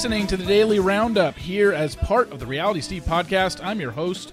listening 0.00 0.26
to 0.26 0.38
the 0.38 0.46
Daily 0.46 0.78
Roundup 0.78 1.36
here 1.36 1.74
as 1.74 1.94
part 1.94 2.32
of 2.32 2.40
the 2.40 2.46
Reality 2.46 2.80
Steve 2.80 3.02
podcast. 3.02 3.62
I'm 3.62 3.82
your 3.82 3.90
host, 3.90 4.32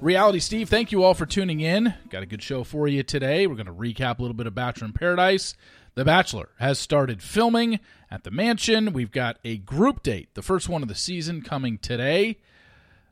Reality 0.00 0.38
Steve. 0.38 0.68
Thank 0.68 0.92
you 0.92 1.02
all 1.02 1.14
for 1.14 1.26
tuning 1.26 1.58
in. 1.58 1.94
Got 2.10 2.22
a 2.22 2.26
good 2.26 2.44
show 2.44 2.62
for 2.62 2.86
you 2.86 3.02
today. 3.02 3.48
We're 3.48 3.56
going 3.56 3.66
to 3.66 3.72
recap 3.72 4.20
a 4.20 4.22
little 4.22 4.36
bit 4.36 4.46
of 4.46 4.54
Bachelor 4.54 4.86
in 4.86 4.92
Paradise. 4.92 5.56
The 5.96 6.04
Bachelor 6.04 6.50
has 6.60 6.78
started 6.78 7.24
filming 7.24 7.80
at 8.08 8.22
the 8.22 8.30
mansion. 8.30 8.92
We've 8.92 9.10
got 9.10 9.40
a 9.44 9.56
group 9.56 10.04
date, 10.04 10.28
the 10.34 10.42
first 10.42 10.68
one 10.68 10.80
of 10.80 10.86
the 10.86 10.94
season, 10.94 11.42
coming 11.42 11.78
today. 11.78 12.38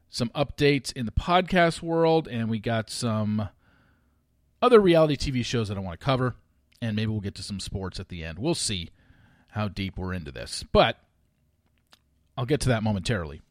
Some 0.08 0.28
updates 0.36 0.92
in 0.92 1.04
the 1.04 1.10
podcast 1.10 1.82
world, 1.82 2.28
and 2.28 2.48
we 2.48 2.60
got 2.60 2.90
some 2.90 3.48
other 4.62 4.78
reality 4.78 5.16
TV 5.16 5.44
shows 5.44 5.66
that 5.66 5.76
I 5.76 5.80
want 5.80 5.98
to 5.98 6.04
cover, 6.04 6.36
and 6.80 6.94
maybe 6.94 7.10
we'll 7.10 7.20
get 7.20 7.34
to 7.34 7.42
some 7.42 7.58
sports 7.58 7.98
at 7.98 8.08
the 8.08 8.22
end. 8.22 8.38
We'll 8.38 8.54
see 8.54 8.90
how 9.48 9.66
deep 9.66 9.98
we're 9.98 10.12
into 10.12 10.30
this. 10.30 10.64
But 10.72 10.98
I'll 12.38 12.46
get 12.46 12.60
to 12.60 12.68
that 12.68 12.84
momentarily. 12.84 13.42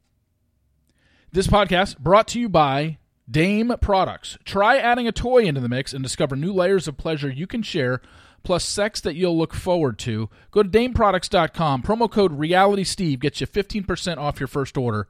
This 1.33 1.47
podcast 1.47 1.99
brought 1.99 2.29
to 2.29 2.39
you 2.39 2.47
by 2.47 2.99
Dame 3.29 3.75
Products. 3.81 4.37
Try 4.45 4.77
adding 4.77 5.09
a 5.09 5.11
toy 5.11 5.43
into 5.43 5.59
the 5.59 5.67
mix 5.67 5.91
and 5.91 6.01
discover 6.01 6.37
new 6.37 6.53
layers 6.53 6.87
of 6.87 6.95
pleasure 6.95 7.29
you 7.29 7.47
can 7.47 7.61
share, 7.61 8.01
plus 8.43 8.63
sex 8.63 9.01
that 9.01 9.15
you'll 9.15 9.37
look 9.37 9.53
forward 9.53 9.99
to. 9.99 10.29
Go 10.51 10.63
to 10.63 10.69
DameProducts.com. 10.69 11.83
Promo 11.83 12.09
code 12.09 12.39
RealitySteve 12.39 13.19
gets 13.19 13.41
you 13.41 13.47
15% 13.47 14.17
off 14.19 14.39
your 14.39 14.47
first 14.47 14.77
order 14.77 15.09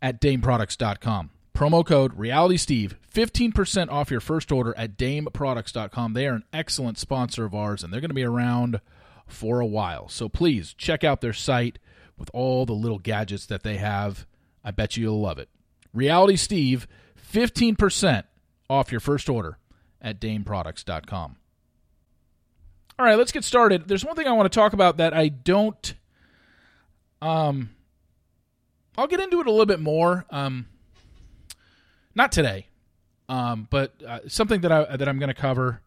at 0.00 0.20
DameProducts.com. 0.20 1.30
Promo 1.56 1.84
code 1.84 2.16
RealitySteve, 2.16 2.94
15% 3.12 3.90
off 3.90 4.12
your 4.12 4.20
first 4.20 4.52
order 4.52 4.72
at 4.78 4.96
DameProducts.com. 4.96 6.12
They 6.12 6.28
are 6.28 6.34
an 6.34 6.44
excellent 6.52 6.96
sponsor 6.96 7.44
of 7.44 7.56
ours, 7.56 7.82
and 7.82 7.92
they're 7.92 8.00
going 8.00 8.10
to 8.10 8.14
be 8.14 8.22
around 8.22 8.80
for 9.26 9.58
a 9.58 9.66
while. 9.66 10.08
So 10.08 10.28
please 10.28 10.74
check 10.74 11.02
out 11.02 11.22
their 11.22 11.32
site 11.32 11.80
with 12.22 12.30
all 12.32 12.64
the 12.64 12.72
little 12.72 13.00
gadgets 13.00 13.46
that 13.46 13.64
they 13.64 13.78
have. 13.78 14.26
I 14.62 14.70
bet 14.70 14.96
you 14.96 15.02
you'll 15.02 15.20
love 15.20 15.38
it. 15.38 15.48
Reality 15.92 16.36
Steve, 16.36 16.86
15% 17.32 18.22
off 18.70 18.92
your 18.92 19.00
first 19.00 19.28
order 19.28 19.58
at 20.00 20.20
dameproducts.com. 20.20 21.36
All 22.96 23.06
right, 23.06 23.18
let's 23.18 23.32
get 23.32 23.42
started. 23.42 23.88
There's 23.88 24.04
one 24.04 24.14
thing 24.14 24.28
I 24.28 24.32
want 24.32 24.50
to 24.52 24.56
talk 24.56 24.72
about 24.72 24.98
that 24.98 25.12
I 25.12 25.30
don't 25.30 25.94
um 27.20 27.70
I'll 28.96 29.08
get 29.08 29.18
into 29.18 29.40
it 29.40 29.48
a 29.48 29.50
little 29.50 29.66
bit 29.66 29.80
more 29.80 30.24
um 30.30 30.66
not 32.14 32.30
today. 32.30 32.68
Um 33.28 33.66
but 33.68 34.00
uh, 34.06 34.20
something 34.28 34.60
that 34.60 34.70
I 34.70 34.96
that 34.96 35.08
I'm 35.08 35.18
going 35.18 35.26
to 35.26 35.34
cover 35.34 35.82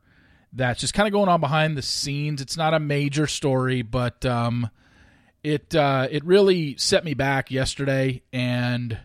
that's 0.51 0.81
just 0.81 0.93
kind 0.93 1.07
of 1.07 1.13
going 1.13 1.29
on 1.29 1.39
behind 1.39 1.77
the 1.77 1.81
scenes. 1.81 2.41
It's 2.41 2.57
not 2.57 2.73
a 2.73 2.79
major 2.79 3.25
story, 3.25 3.83
but 3.83 4.25
um 4.25 4.69
it 5.45 5.75
uh, 5.75 6.07
it 6.09 6.25
really 6.25 6.75
set 6.77 7.05
me 7.05 7.13
back 7.13 7.51
yesterday, 7.51 8.23
and 8.33 8.97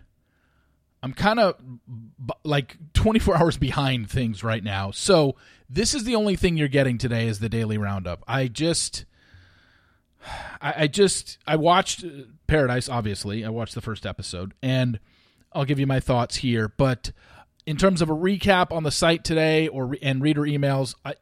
I'm 1.02 1.12
kind 1.12 1.38
of 1.38 1.58
b- 1.86 2.34
like 2.44 2.78
24 2.94 3.36
hours 3.38 3.56
behind 3.58 4.10
things 4.10 4.42
right 4.42 4.64
now. 4.64 4.90
So 4.90 5.36
this 5.68 5.94
is 5.94 6.04
the 6.04 6.14
only 6.14 6.36
thing 6.36 6.56
you're 6.56 6.68
getting 6.68 6.96
today 6.96 7.28
is 7.28 7.40
the 7.40 7.50
daily 7.50 7.76
roundup. 7.76 8.24
I 8.26 8.48
just, 8.48 9.04
I, 10.62 10.84
I 10.84 10.86
just, 10.86 11.36
I 11.46 11.56
watched 11.56 12.06
Paradise. 12.46 12.88
Obviously, 12.88 13.44
I 13.44 13.50
watched 13.50 13.74
the 13.74 13.82
first 13.82 14.06
episode, 14.06 14.54
and 14.62 14.98
I'll 15.52 15.66
give 15.66 15.78
you 15.78 15.86
my 15.86 16.00
thoughts 16.00 16.36
here. 16.36 16.68
But 16.68 17.12
in 17.66 17.76
terms 17.76 18.00
of 18.00 18.08
a 18.08 18.16
recap 18.16 18.72
on 18.72 18.82
the 18.82 18.90
site 18.90 19.24
today, 19.24 19.68
or 19.68 19.94
and 20.00 20.22
reader 20.22 20.42
emails, 20.42 20.94
I, 21.04 21.16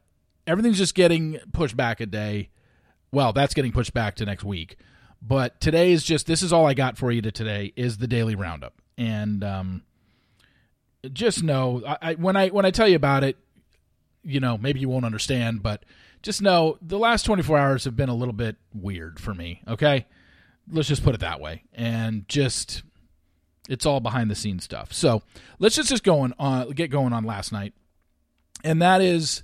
everything's 0.47 0.77
just 0.77 0.95
getting 0.95 1.39
pushed 1.51 1.75
back 1.75 1.99
a 1.99 2.05
day. 2.05 2.51
Well, 3.11 3.33
that's 3.33 3.53
getting 3.53 3.73
pushed 3.73 3.93
back 3.93 4.15
to 4.15 4.25
next 4.25 4.45
week. 4.45 4.77
But 5.21 5.59
today 5.59 5.91
is 5.91 6.03
just 6.03 6.27
this 6.27 6.41
is 6.41 6.53
all 6.53 6.65
I 6.65 6.73
got 6.73 6.97
for 6.97 7.11
you 7.11 7.21
to 7.21 7.31
today 7.31 7.73
is 7.75 7.97
the 7.97 8.07
daily 8.07 8.35
roundup, 8.35 8.73
and 8.97 9.43
um, 9.43 9.83
just 11.11 11.43
know 11.43 11.83
I, 11.85 11.97
I, 12.01 12.13
when 12.15 12.35
I 12.35 12.49
when 12.49 12.65
I 12.65 12.71
tell 12.71 12.87
you 12.87 12.95
about 12.95 13.23
it, 13.23 13.37
you 14.23 14.39
know 14.39 14.57
maybe 14.57 14.79
you 14.79 14.89
won't 14.89 15.05
understand, 15.05 15.61
but 15.61 15.83
just 16.21 16.41
know 16.41 16.77
the 16.81 16.99
last 16.99 17.23
24 17.23 17.57
hours 17.57 17.83
have 17.83 17.95
been 17.95 18.09
a 18.09 18.15
little 18.15 18.33
bit 18.33 18.57
weird 18.73 19.19
for 19.19 19.33
me. 19.33 19.61
Okay, 19.67 20.05
let's 20.71 20.87
just 20.87 21.03
put 21.03 21.15
it 21.15 21.21
that 21.21 21.41
way, 21.41 21.63
and 21.73 22.27
just 22.29 22.83
it's 23.67 23.85
all 23.85 23.99
behind 23.99 24.31
the 24.31 24.35
scenes 24.35 24.63
stuff. 24.63 24.93
So 24.93 25.21
let's 25.59 25.75
just 25.75 25.89
just 25.89 26.03
going 26.03 26.33
on 26.39 26.71
get 26.71 26.89
going 26.91 27.11
on 27.13 27.25
last 27.25 27.51
night, 27.51 27.73
and 28.63 28.81
that 28.81 29.01
is 29.01 29.43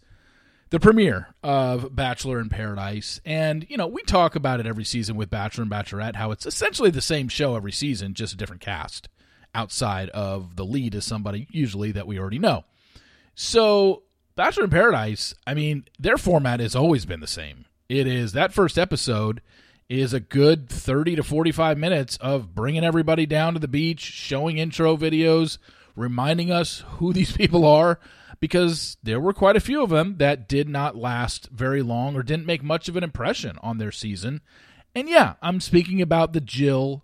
the 0.70 0.80
premiere 0.80 1.34
of 1.44 1.96
Bachelor 1.96 2.40
in 2.40 2.50
Paradise. 2.50 3.22
And, 3.26 3.66
you 3.70 3.78
know, 3.78 3.88
we 3.88 4.02
talk 4.04 4.36
about 4.36 4.60
it 4.60 4.66
every 4.66 4.84
season 4.84 5.16
with 5.16 5.30
Bachelor 5.30 5.64
and 5.64 5.72
Bachelorette, 5.72 6.16
how 6.16 6.32
it's 6.32 6.46
essentially 6.46 6.90
the 6.90 7.02
same 7.02 7.28
show 7.28 7.56
every 7.56 7.72
season, 7.72 8.14
just 8.14 8.34
a 8.34 8.38
different 8.38 8.62
cast 8.62 9.10
outside 9.56 10.10
of 10.10 10.58
the 10.58 10.66
lead 10.66 10.94
is 10.94 11.06
somebody 11.06 11.48
usually 11.50 11.92
that 11.94 12.06
we 12.06 12.20
already 12.20 12.40
know. 12.40 12.66
So, 13.34 14.04
Bachelor 14.36 14.66
in 14.66 14.70
Paradise, 14.70 15.34
I 15.48 15.54
mean, 15.54 15.86
their 15.98 16.18
format 16.18 16.60
has 16.60 16.76
always 16.76 17.06
been 17.06 17.22
the 17.22 17.28
same. 17.28 17.66
It 17.88 18.06
is 18.06 18.34
that 18.34 18.54
first 18.54 18.78
episode 18.78 19.42
is 19.88 20.14
a 20.14 20.20
good 20.20 20.68
30 20.68 21.18
to 21.18 21.24
45 21.24 21.78
minutes 21.78 22.18
of 22.18 22.54
bringing 22.54 22.84
everybody 22.84 23.26
down 23.26 23.54
to 23.54 23.60
the 23.60 23.68
beach, 23.68 24.02
showing 24.02 24.58
intro 24.58 24.98
videos, 24.98 25.58
reminding 25.96 26.52
us 26.52 26.84
who 26.98 27.14
these 27.14 27.32
people 27.38 27.66
are 27.66 28.00
because 28.40 28.98
there 29.04 29.20
were 29.20 29.34
quite 29.34 29.56
a 29.56 29.62
few 29.62 29.84
of 29.84 29.90
them 29.90 30.18
that 30.18 30.48
did 30.48 30.68
not 30.70 30.96
last 30.96 31.50
very 31.50 31.82
long 31.82 32.16
or 32.16 32.24
didn't 32.24 32.46
make 32.46 32.64
much 32.64 32.88
of 32.90 32.96
an 32.96 33.04
impression 33.04 33.58
on 33.62 33.78
their 33.78 33.92
season. 33.92 34.42
And 34.94 35.10
yeah, 35.10 35.34
I'm 35.42 35.60
speaking 35.60 36.02
about 36.02 36.34
the 36.34 36.42
Jill 36.42 37.04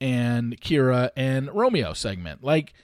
and 0.00 0.60
Kira 0.60 1.10
and 1.16 1.52
Romeo 1.52 1.92
segment. 1.92 2.42
Like, 2.42 2.74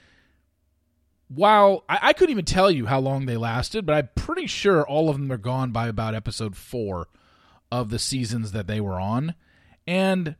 while 1.28 1.84
I, 1.88 1.98
I 2.02 2.12
couldn't 2.12 2.32
even 2.32 2.44
tell 2.44 2.70
you 2.70 2.86
how 2.86 3.00
long 3.00 3.26
they 3.26 3.36
lasted, 3.36 3.84
but 3.84 3.94
I'm 3.94 4.08
pretty 4.14 4.46
sure 4.46 4.86
all 4.86 5.10
of 5.10 5.16
them 5.16 5.30
are 5.30 5.36
gone 5.36 5.72
by 5.72 5.88
about 5.88 6.14
episode 6.14 6.56
four 6.56 7.08
of 7.70 7.90
the 7.90 7.98
seasons 7.98 8.52
that 8.52 8.66
they 8.66 8.80
were 8.80 9.00
on. 9.00 9.34
And 9.86 10.36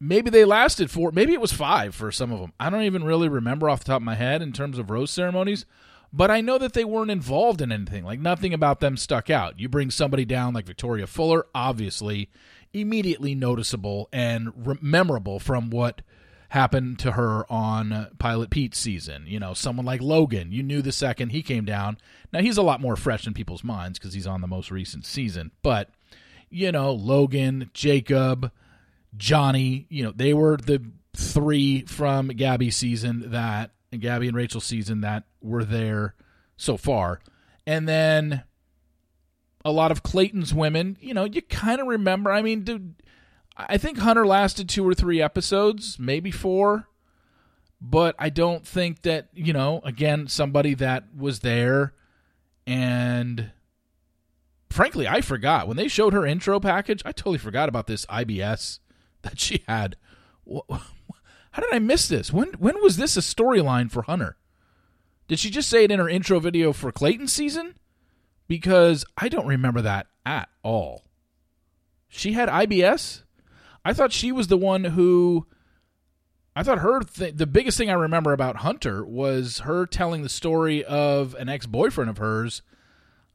maybe 0.00 0.30
they 0.30 0.44
lasted 0.44 0.90
four 0.90 1.12
maybe 1.12 1.32
it 1.32 1.40
was 1.40 1.52
five 1.52 1.94
for 1.94 2.10
some 2.10 2.32
of 2.32 2.40
them 2.40 2.52
i 2.58 2.68
don't 2.68 2.82
even 2.82 3.04
really 3.04 3.28
remember 3.28 3.68
off 3.68 3.80
the 3.80 3.86
top 3.86 4.00
of 4.00 4.02
my 4.02 4.14
head 4.14 4.42
in 4.42 4.52
terms 4.52 4.78
of 4.78 4.90
rose 4.90 5.10
ceremonies 5.10 5.64
but 6.12 6.30
i 6.30 6.40
know 6.40 6.58
that 6.58 6.74
they 6.74 6.84
weren't 6.84 7.10
involved 7.10 7.60
in 7.60 7.72
anything. 7.72 8.04
Like 8.04 8.20
nothing 8.20 8.54
about 8.54 8.78
them 8.80 8.96
stuck 8.96 9.30
out. 9.30 9.58
You 9.58 9.68
bring 9.68 9.90
somebody 9.90 10.24
down 10.24 10.54
like 10.54 10.64
victoria 10.66 11.06
fuller 11.08 11.46
obviously 11.54 12.30
immediately 12.72 13.34
noticeable 13.34 14.08
and 14.12 14.52
re- 14.66 14.78
memorable 14.80 15.38
from 15.40 15.70
what 15.70 16.02
happened 16.50 17.00
to 17.00 17.12
her 17.12 17.50
on 17.50 18.08
pilot 18.18 18.50
pete's 18.50 18.78
season. 18.78 19.24
You 19.26 19.40
know 19.40 19.54
someone 19.54 19.86
like 19.86 20.00
logan 20.00 20.52
you 20.52 20.62
knew 20.62 20.82
the 20.82 20.92
second 20.92 21.30
he 21.30 21.42
came 21.42 21.64
down. 21.64 21.98
Now 22.32 22.40
he's 22.40 22.58
a 22.58 22.62
lot 22.62 22.80
more 22.80 22.94
fresh 22.96 23.26
in 23.26 23.34
people's 23.34 23.64
minds 23.64 23.98
because 23.98 24.14
he's 24.14 24.26
on 24.26 24.40
the 24.40 24.46
most 24.46 24.70
recent 24.70 25.04
season 25.04 25.50
but 25.62 25.90
you 26.48 26.70
know 26.70 26.92
logan 26.92 27.70
jacob 27.74 28.52
Johnny, 29.16 29.86
you 29.88 30.02
know, 30.04 30.12
they 30.14 30.34
were 30.34 30.56
the 30.56 30.82
three 31.16 31.82
from 31.82 32.28
Gabby 32.28 32.70
season 32.70 33.30
that 33.30 33.70
Gabby 33.98 34.28
and 34.28 34.36
Rachel 34.36 34.60
season 34.60 35.02
that 35.02 35.24
were 35.40 35.64
there 35.64 36.14
so 36.56 36.76
far. 36.76 37.20
And 37.66 37.88
then 37.88 38.42
a 39.64 39.72
lot 39.72 39.90
of 39.90 40.02
Clayton's 40.02 40.52
women, 40.52 40.98
you 41.00 41.14
know, 41.14 41.24
you 41.24 41.42
kind 41.42 41.80
of 41.80 41.86
remember. 41.86 42.30
I 42.30 42.42
mean, 42.42 42.62
dude, 42.62 42.94
I 43.56 43.78
think 43.78 43.98
Hunter 43.98 44.26
lasted 44.26 44.68
two 44.68 44.86
or 44.86 44.94
three 44.94 45.22
episodes, 45.22 45.98
maybe 45.98 46.30
four. 46.30 46.88
But 47.80 48.14
I 48.18 48.30
don't 48.30 48.66
think 48.66 49.02
that, 49.02 49.28
you 49.34 49.52
know, 49.52 49.80
again, 49.84 50.26
somebody 50.26 50.74
that 50.74 51.14
was 51.14 51.40
there 51.40 51.92
and 52.66 53.50
frankly, 54.70 55.06
I 55.06 55.20
forgot. 55.20 55.68
When 55.68 55.76
they 55.76 55.88
showed 55.88 56.14
her 56.14 56.26
intro 56.26 56.58
package, 56.60 57.02
I 57.04 57.12
totally 57.12 57.38
forgot 57.38 57.68
about 57.68 57.86
this 57.86 58.06
IBS 58.06 58.80
that 59.24 59.40
she 59.40 59.64
had. 59.66 59.96
How 60.46 61.62
did 61.62 61.72
I 61.72 61.78
miss 61.78 62.08
this? 62.08 62.32
When 62.32 62.48
when 62.54 62.80
was 62.82 62.96
this 62.96 63.16
a 63.16 63.20
storyline 63.20 63.90
for 63.90 64.02
Hunter? 64.02 64.36
Did 65.26 65.38
she 65.38 65.50
just 65.50 65.70
say 65.70 65.84
it 65.84 65.90
in 65.90 65.98
her 65.98 66.08
intro 66.08 66.38
video 66.38 66.72
for 66.72 66.92
Clayton 66.92 67.28
season? 67.28 67.74
Because 68.46 69.04
I 69.16 69.28
don't 69.28 69.46
remember 69.46 69.80
that 69.80 70.06
at 70.26 70.48
all. 70.62 71.04
She 72.08 72.32
had 72.32 72.48
IBS? 72.48 73.22
I 73.84 73.92
thought 73.92 74.12
she 74.12 74.32
was 74.32 74.48
the 74.48 74.56
one 74.56 74.84
who 74.84 75.46
I 76.54 76.62
thought 76.62 76.78
her 76.78 77.00
th- 77.00 77.36
the 77.36 77.46
biggest 77.46 77.76
thing 77.76 77.90
I 77.90 77.94
remember 77.94 78.32
about 78.32 78.56
Hunter 78.56 79.04
was 79.04 79.60
her 79.60 79.86
telling 79.86 80.22
the 80.22 80.28
story 80.28 80.84
of 80.84 81.34
an 81.34 81.48
ex-boyfriend 81.48 82.10
of 82.10 82.18
hers 82.18 82.62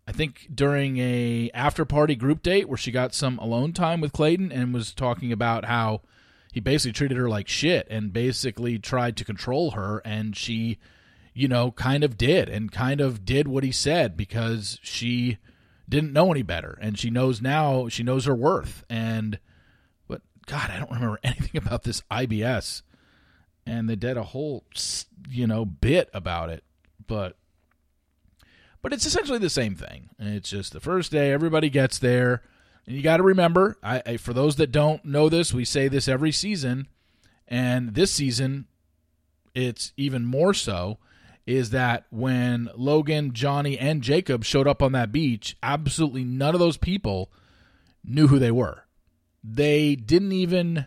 I 0.09 0.11
think 0.11 0.49
during 0.53 0.97
a 0.97 1.51
after 1.53 1.85
party 1.85 2.15
group 2.15 2.41
date 2.41 2.67
where 2.67 2.79
she 2.79 2.89
got 2.91 3.13
some 3.13 3.37
alone 3.37 3.73
time 3.73 4.01
with 4.01 4.11
Clayton 4.11 4.51
and 4.51 4.73
was 4.73 4.91
talking 4.91 5.31
about 5.31 5.65
how 5.65 6.01
he 6.51 6.59
basically 6.59 6.93
treated 6.93 7.15
her 7.15 7.29
like 7.29 7.47
shit 7.47 7.85
and 7.91 8.11
basically 8.11 8.79
tried 8.79 9.15
to 9.17 9.23
control 9.23 9.71
her 9.71 10.01
and 10.03 10.35
she 10.35 10.79
you 11.35 11.47
know 11.47 11.69
kind 11.69 12.03
of 12.03 12.17
did 12.17 12.49
and 12.49 12.71
kind 12.71 12.99
of 12.99 13.23
did 13.23 13.47
what 13.47 13.63
he 13.63 13.71
said 13.71 14.17
because 14.17 14.79
she 14.81 15.37
didn't 15.87 16.13
know 16.13 16.31
any 16.31 16.43
better, 16.43 16.77
and 16.81 16.97
she 16.97 17.09
knows 17.09 17.41
now. 17.41 17.87
She 17.87 18.03
knows 18.03 18.25
her 18.25 18.35
worth, 18.35 18.83
and 18.89 19.39
but 20.07 20.21
God, 20.45 20.69
I 20.69 20.77
don't 20.77 20.91
remember 20.91 21.19
anything 21.23 21.57
about 21.57 21.83
this 21.83 22.01
IBS, 22.11 22.81
and 23.65 23.89
they 23.89 23.95
did 23.95 24.17
a 24.17 24.23
whole 24.23 24.63
you 25.29 25.47
know 25.47 25.65
bit 25.65 26.09
about 26.13 26.49
it, 26.49 26.63
but 27.05 27.35
but 28.81 28.93
it's 28.93 29.05
essentially 29.05 29.39
the 29.39 29.49
same 29.49 29.75
thing. 29.75 30.09
It's 30.19 30.49
just 30.49 30.73
the 30.73 30.79
first 30.79 31.11
day, 31.11 31.31
everybody 31.31 31.69
gets 31.69 31.99
there, 31.99 32.41
and 32.85 32.95
you 32.95 33.01
got 33.01 33.17
to 33.17 33.23
remember. 33.23 33.77
I, 33.83 34.01
I 34.05 34.17
for 34.17 34.33
those 34.33 34.55
that 34.57 34.71
don't 34.71 35.03
know 35.05 35.29
this, 35.29 35.53
we 35.53 35.65
say 35.65 35.87
this 35.87 36.07
every 36.07 36.31
season, 36.31 36.87
and 37.47 37.95
this 37.95 38.11
season, 38.11 38.65
it's 39.53 39.93
even 39.97 40.25
more 40.25 40.53
so 40.53 40.99
is 41.49 41.71
that 41.71 42.05
when 42.11 42.69
Logan, 42.75 43.33
Johnny, 43.33 43.75
and 43.75 44.03
Jacob 44.03 44.43
showed 44.43 44.67
up 44.67 44.83
on 44.83 44.91
that 44.91 45.11
beach, 45.11 45.57
absolutely 45.63 46.23
none 46.23 46.53
of 46.53 46.59
those 46.59 46.77
people 46.77 47.31
knew 48.03 48.27
who 48.27 48.37
they 48.37 48.51
were. 48.51 48.83
They 49.43 49.95
didn't 49.95 50.31
even. 50.31 50.85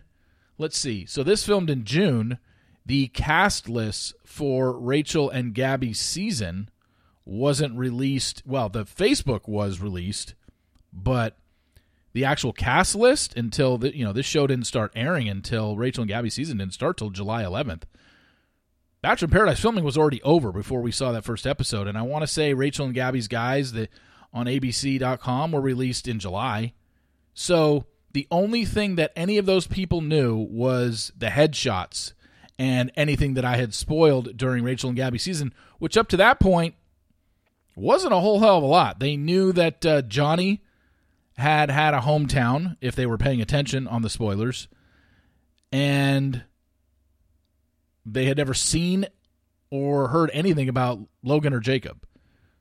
Let's 0.59 0.79
see. 0.79 1.05
So 1.05 1.25
this 1.25 1.45
filmed 1.45 1.69
in 1.69 1.85
June. 1.85 2.39
The 2.87 3.09
cast 3.09 3.69
list 3.69 4.15
for 4.25 4.79
Rachel 4.79 5.31
and 5.31 5.55
Gabby's 5.55 6.01
season 6.01 6.69
wasn't 7.25 7.77
released. 7.77 8.43
Well, 8.45 8.69
the 8.69 8.85
Facebook 8.85 9.49
was 9.49 9.81
released, 9.81 10.35
but 10.93 11.37
the 12.13 12.25
actual 12.25 12.53
cast 12.53 12.95
list 12.95 13.37
until 13.37 13.79
the, 13.79 13.97
you 13.97 14.05
know 14.05 14.13
this 14.13 14.27
show 14.27 14.47
didn't 14.47 14.67
start 14.67 14.93
airing 14.95 15.29
until 15.29 15.77
Rachel 15.77 16.03
and 16.03 16.09
Gabby 16.09 16.31
season 16.31 16.59
didn't 16.59 16.75
start 16.75 16.97
till 16.97 17.11
July 17.11 17.43
11th. 17.43 17.83
Bachelor 19.01 19.27
in 19.27 19.33
Paradise 19.33 19.61
filming 19.61 19.83
was 19.83 19.99
already 19.99 20.23
over 20.23 20.53
before 20.53 20.81
we 20.81 20.93
saw 20.93 21.11
that 21.13 21.25
first 21.25 21.47
episode, 21.47 21.89
and 21.89 21.99
I 21.99 22.03
want 22.03 22.23
to 22.23 22.29
say 22.29 22.55
Rachel 22.55 22.87
and 22.87 22.95
Gabby's 22.95 23.29
guys 23.29 23.73
that 23.73 23.91
on 24.33 24.47
ABC.com 24.47 25.53
were 25.53 25.61
released 25.61 26.07
in 26.07 26.19
July. 26.19 26.73
So 27.35 27.87
the 28.13 28.29
only 28.31 28.65
thing 28.65 28.97
that 28.97 29.13
any 29.17 29.39
of 29.39 29.47
those 29.47 29.67
people 29.67 30.03
knew 30.03 30.37
was 30.37 31.13
the 31.17 31.27
headshots 31.27 32.13
and 32.59 32.93
anything 32.95 33.35
that 33.35 33.45
I 33.45 33.57
had 33.57 33.75
spoiled 33.75 34.37
during 34.37 34.63
Rachel 34.63 34.91
and 34.91 34.97
Gabby 34.97 35.19
season, 35.19 35.53
which 35.79 35.97
up 35.97 36.09
to 36.09 36.17
that 36.19 36.39
point 36.39 36.75
wasn't 37.75 38.13
a 38.13 38.21
whole 38.21 38.41
hell 38.41 38.59
of 38.59 38.63
a 38.63 38.67
lot. 38.67 39.01
They 39.01 39.17
knew 39.17 39.53
that 39.53 39.85
uh, 39.87 40.03
Johnny 40.03 40.63
had 41.37 41.71
had 41.71 41.95
a 41.95 42.01
hometown 42.01 42.77
if 42.81 42.95
they 42.95 43.07
were 43.07 43.19
paying 43.19 43.41
attention 43.41 43.89
on 43.89 44.03
the 44.03 44.11
spoilers, 44.11 44.69
and 45.71 46.45
they 48.05 48.27
had 48.27 48.37
never 48.37 48.55
seen 48.55 49.07
or 49.71 50.09
heard 50.09 50.31
anything 50.35 50.69
about 50.69 51.01
Logan 51.23 51.55
or 51.55 51.61
Jacob. 51.61 52.07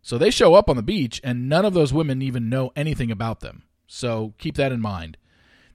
So 0.02 0.18
they 0.18 0.32
show 0.32 0.56
up 0.56 0.70
on 0.70 0.78
the 0.78 0.84
beach, 0.84 1.20
and 1.24 1.50
none 1.50 1.66
of 1.66 1.74
those 1.74 1.94
women 1.94 2.22
even 2.22 2.50
know 2.50 2.72
anything 2.76 3.12
about 3.12 3.42
them. 3.42 3.64
So 3.88 4.34
keep 4.38 4.56
that 4.56 4.72
in 4.72 4.82
mind. 4.82 5.18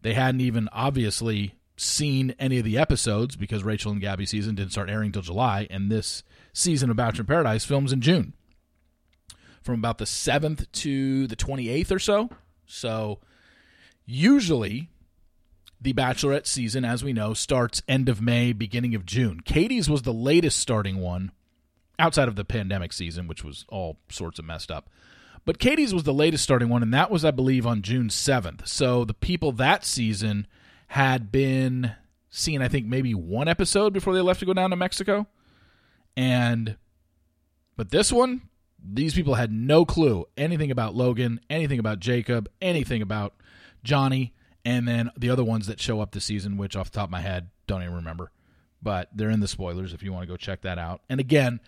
They 0.03 0.15
hadn't 0.15 0.41
even 0.41 0.69
obviously 0.73 1.55
seen 1.77 2.35
any 2.39 2.59
of 2.59 2.65
the 2.65 2.79
episodes 2.79 3.37
because 3.37 3.63
Rachel 3.63 3.93
and 3.93 4.01
Gabby 4.01 4.25
season 4.25 4.55
didn't 4.55 4.73
start 4.73 4.89
airing 4.89 5.13
till 5.13 5.23
July, 5.23 5.67
and 5.71 5.91
this 5.91 6.23
season 6.53 6.91
of 6.91 6.97
Bachelor 6.97 7.23
in 7.23 7.27
Paradise 7.27 7.65
films 7.65 7.93
in 7.93 8.01
June. 8.01 8.33
From 9.67 9.81
about 9.81 9.99
the 9.99 10.05
7th 10.05 10.71
to 10.71 11.27
the 11.27 11.35
28th 11.35 11.91
or 11.91 11.99
so. 11.99 12.31
So 12.67 13.19
usually 14.05 14.91
the 15.81 15.93
Bachelorette 15.93 16.47
season, 16.47 16.85
as 16.85 17.03
we 17.03 17.13
know, 17.13 17.35
starts 17.35 17.83
end 17.89 18.09
of 18.09 18.23
May, 18.23 18.53
beginning 18.53 18.95
of 18.95 19.05
June. 19.05 19.41
Katie's 19.41 19.91
was 19.91 20.03
the 20.03 20.13
latest 20.13 20.59
starting 20.59 21.01
one 21.01 21.33
outside 21.99 22.29
of 22.29 22.37
the 22.37 22.45
pandemic 22.45 22.93
season, 22.93 23.27
which 23.27 23.43
was 23.43 23.65
all 23.69 23.99
sorts 24.09 24.39
of 24.39 24.45
messed 24.45 24.71
up. 24.71 24.89
But 25.45 25.59
Katie's 25.59 25.93
was 25.93 26.05
the 26.05 26.15
latest 26.15 26.45
starting 26.45 26.69
one, 26.69 26.85
and 26.85 26.95
that 26.95 27.11
was, 27.11 27.25
I 27.25 27.33
believe, 27.33 27.67
on 27.67 27.83
June 27.83 28.09
7th. 28.09 28.69
So 28.69 29.05
the 29.05 29.15
people 29.15 29.51
that 29.53 29.85
season 29.85 30.47
had 30.89 31.33
been 31.33 31.93
seeing, 32.31 32.63
I 32.63 32.69
think, 32.69 32.87
maybe 32.87 33.15
one 33.15 33.49
episode 33.49 33.93
before 33.93 34.15
they 34.15 34.21
left 34.21 34.39
to 34.41 34.47
go 34.47 34.55
down 34.55 34.71
to 34.71 34.77
Mexico. 34.77 35.27
And, 36.17 36.77
but 37.77 37.91
this 37.91 38.13
one, 38.13 38.43
these 38.83 39.15
people 39.15 39.35
had 39.35 39.53
no 39.53 39.85
clue 39.85 40.27
anything 40.37 40.71
about 40.71 40.95
Logan, 40.95 41.41
anything 41.51 41.79
about 41.79 42.01
Jacob, 42.01 42.49
anything 42.61 43.03
about 43.03 43.35
Johnny 43.83 44.33
and 44.65 44.87
then 44.87 45.11
the 45.17 45.31
other 45.31 45.45
ones 45.45 45.69
that 45.69 45.81
show 45.81 46.01
up 46.01 46.11
this 46.11 46.25
season, 46.25 46.57
which 46.57 46.75
off 46.75 46.91
the 46.91 46.97
top 46.99 47.07
of 47.07 47.11
my 47.13 47.21
head 47.21 47.51
don't 47.69 47.83
even 47.83 47.95
remember, 47.95 48.33
but 48.83 49.09
they're 49.15 49.31
in 49.31 49.41
the 49.41 49.49
spoilers 49.49 49.93
if 49.93 50.03
you 50.03 50.13
want 50.13 50.25
to 50.25 50.27
go 50.27 50.37
check 50.37 50.63
that 50.63 50.77
out. 50.77 51.03
And 51.09 51.21
again, 51.21 51.61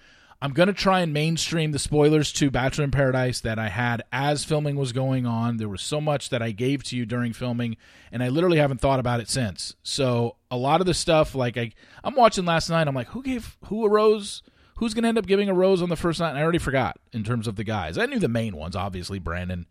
I'm 0.43 0.53
going 0.53 0.67
to 0.67 0.73
try 0.73 1.01
and 1.01 1.13
mainstream 1.13 1.71
the 1.71 1.79
spoilers 1.79 2.33
to 2.35 2.51
Bachelor 2.51 2.85
in 2.85 2.91
Paradise 2.91 3.41
that 3.41 3.59
I 3.59 3.69
had 3.69 4.03
as 4.13 4.45
filming 4.45 4.75
was 4.75 4.93
going 4.93 5.27
on. 5.27 5.57
There 5.57 5.69
was 5.69 5.83
so 5.83 6.01
much 6.01 6.31
that 6.31 6.43
I 6.43 6.51
gave 6.51 6.83
to 6.85 6.97
you 6.97 7.07
during 7.07 7.33
filming, 7.33 7.77
and 8.11 8.23
I 8.23 8.29
literally 8.29 8.59
haven't 8.59 8.81
thought 8.81 9.01
about 9.01 9.21
it 9.21 9.29
since. 9.29 9.75
So 9.83 10.37
a 10.51 10.57
lot 10.57 10.81
of 10.81 10.87
the 10.87 10.95
stuff, 10.95 11.37
like 11.37 11.57
I, 11.57 11.73
I'm 12.03 12.15
watching 12.17 12.45
last 12.45 12.69
night, 12.69 12.87
I'm 12.89 12.95
like, 12.95 13.09
who 13.09 13.23
gave 13.23 13.57
who 13.67 13.85
a 13.85 13.89
rose? 13.89 14.43
Who's 14.79 14.95
going 14.95 15.03
to 15.03 15.09
end 15.09 15.19
up 15.19 15.27
giving 15.27 15.49
a 15.49 15.55
rose 15.55 15.83
on 15.83 15.89
the 15.89 15.97
first 15.97 16.21
night? 16.21 16.31
And 16.31 16.39
I 16.39 16.43
already 16.43 16.59
forgot 16.59 16.99
in 17.13 17.25
terms 17.25 17.47
of 17.47 17.57
the 17.57 17.65
guys. 17.65 17.99
I 17.99 18.07
knew 18.07 18.19
the 18.19 18.29
main 18.29 18.57
ones, 18.57 18.77
obviously. 18.77 19.19
Brandon 19.19 19.67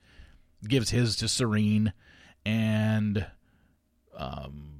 gives 0.68 0.90
his 0.90 1.16
to 1.18 1.28
Serene 1.28 1.94
and 2.46 3.26
um, 4.18 4.78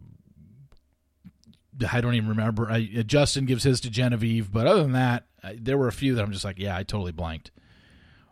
I 1.92 2.02
don't 2.02 2.16
even 2.16 2.30
remember. 2.30 2.72
I, 2.72 2.86
Justin 3.06 3.46
gives 3.46 3.64
his 3.64 3.82
to 3.82 3.90
Genevieve, 3.90 4.52
but 4.52 4.68
other 4.68 4.82
than 4.82 4.94
that, 4.94 5.26
I, 5.44 5.58
there 5.60 5.78
were 5.78 5.88
a 5.88 5.94
few 5.94 6.16
that 6.16 6.24
I'm 6.24 6.32
just 6.32 6.46
like, 6.46 6.60
yeah, 6.60 6.76
I 6.76 6.84
totally 6.84 7.12
blanked. 7.12 7.52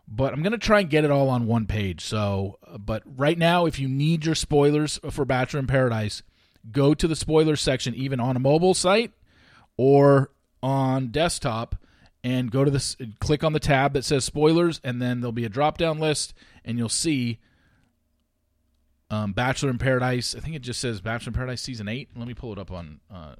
But 0.08 0.32
I'm 0.32 0.42
gonna 0.42 0.58
try 0.58 0.80
and 0.80 0.90
get 0.90 1.04
it 1.04 1.10
all 1.10 1.28
on 1.28 1.46
one 1.46 1.66
page. 1.66 2.02
So, 2.02 2.58
but 2.78 3.02
right 3.04 3.36
now, 3.36 3.66
if 3.66 3.78
you 3.78 3.88
need 3.88 4.24
your 4.24 4.36
spoilers 4.36 5.00
for 5.10 5.24
Bachelor 5.24 5.60
in 5.60 5.66
Paradise, 5.66 6.22
go 6.70 6.94
to 6.94 7.08
the 7.08 7.16
spoilers 7.16 7.60
section, 7.60 7.94
even 7.94 8.20
on 8.20 8.36
a 8.36 8.40
mobile 8.40 8.74
site 8.74 9.12
or 9.76 10.30
on 10.62 11.08
desktop, 11.08 11.74
and 12.26 12.50
go 12.50 12.64
to 12.64 12.72
this. 12.72 12.96
Click 13.20 13.44
on 13.44 13.52
the 13.52 13.60
tab 13.60 13.92
that 13.92 14.04
says 14.04 14.24
spoilers, 14.24 14.80
and 14.82 15.00
then 15.00 15.20
there'll 15.20 15.30
be 15.30 15.44
a 15.44 15.48
drop 15.48 15.78
down 15.78 16.00
list, 16.00 16.34
and 16.64 16.76
you'll 16.76 16.88
see 16.88 17.38
um, 19.10 19.32
Bachelor 19.32 19.70
in 19.70 19.78
Paradise. 19.78 20.34
I 20.34 20.40
think 20.40 20.56
it 20.56 20.62
just 20.62 20.80
says 20.80 21.00
Bachelor 21.00 21.30
in 21.30 21.34
Paradise 21.34 21.62
season 21.62 21.86
eight. 21.86 22.08
Let 22.16 22.26
me 22.26 22.34
pull 22.34 22.52
it 22.52 22.58
up 22.58 22.72
on 22.72 22.98
uh, 23.14 23.36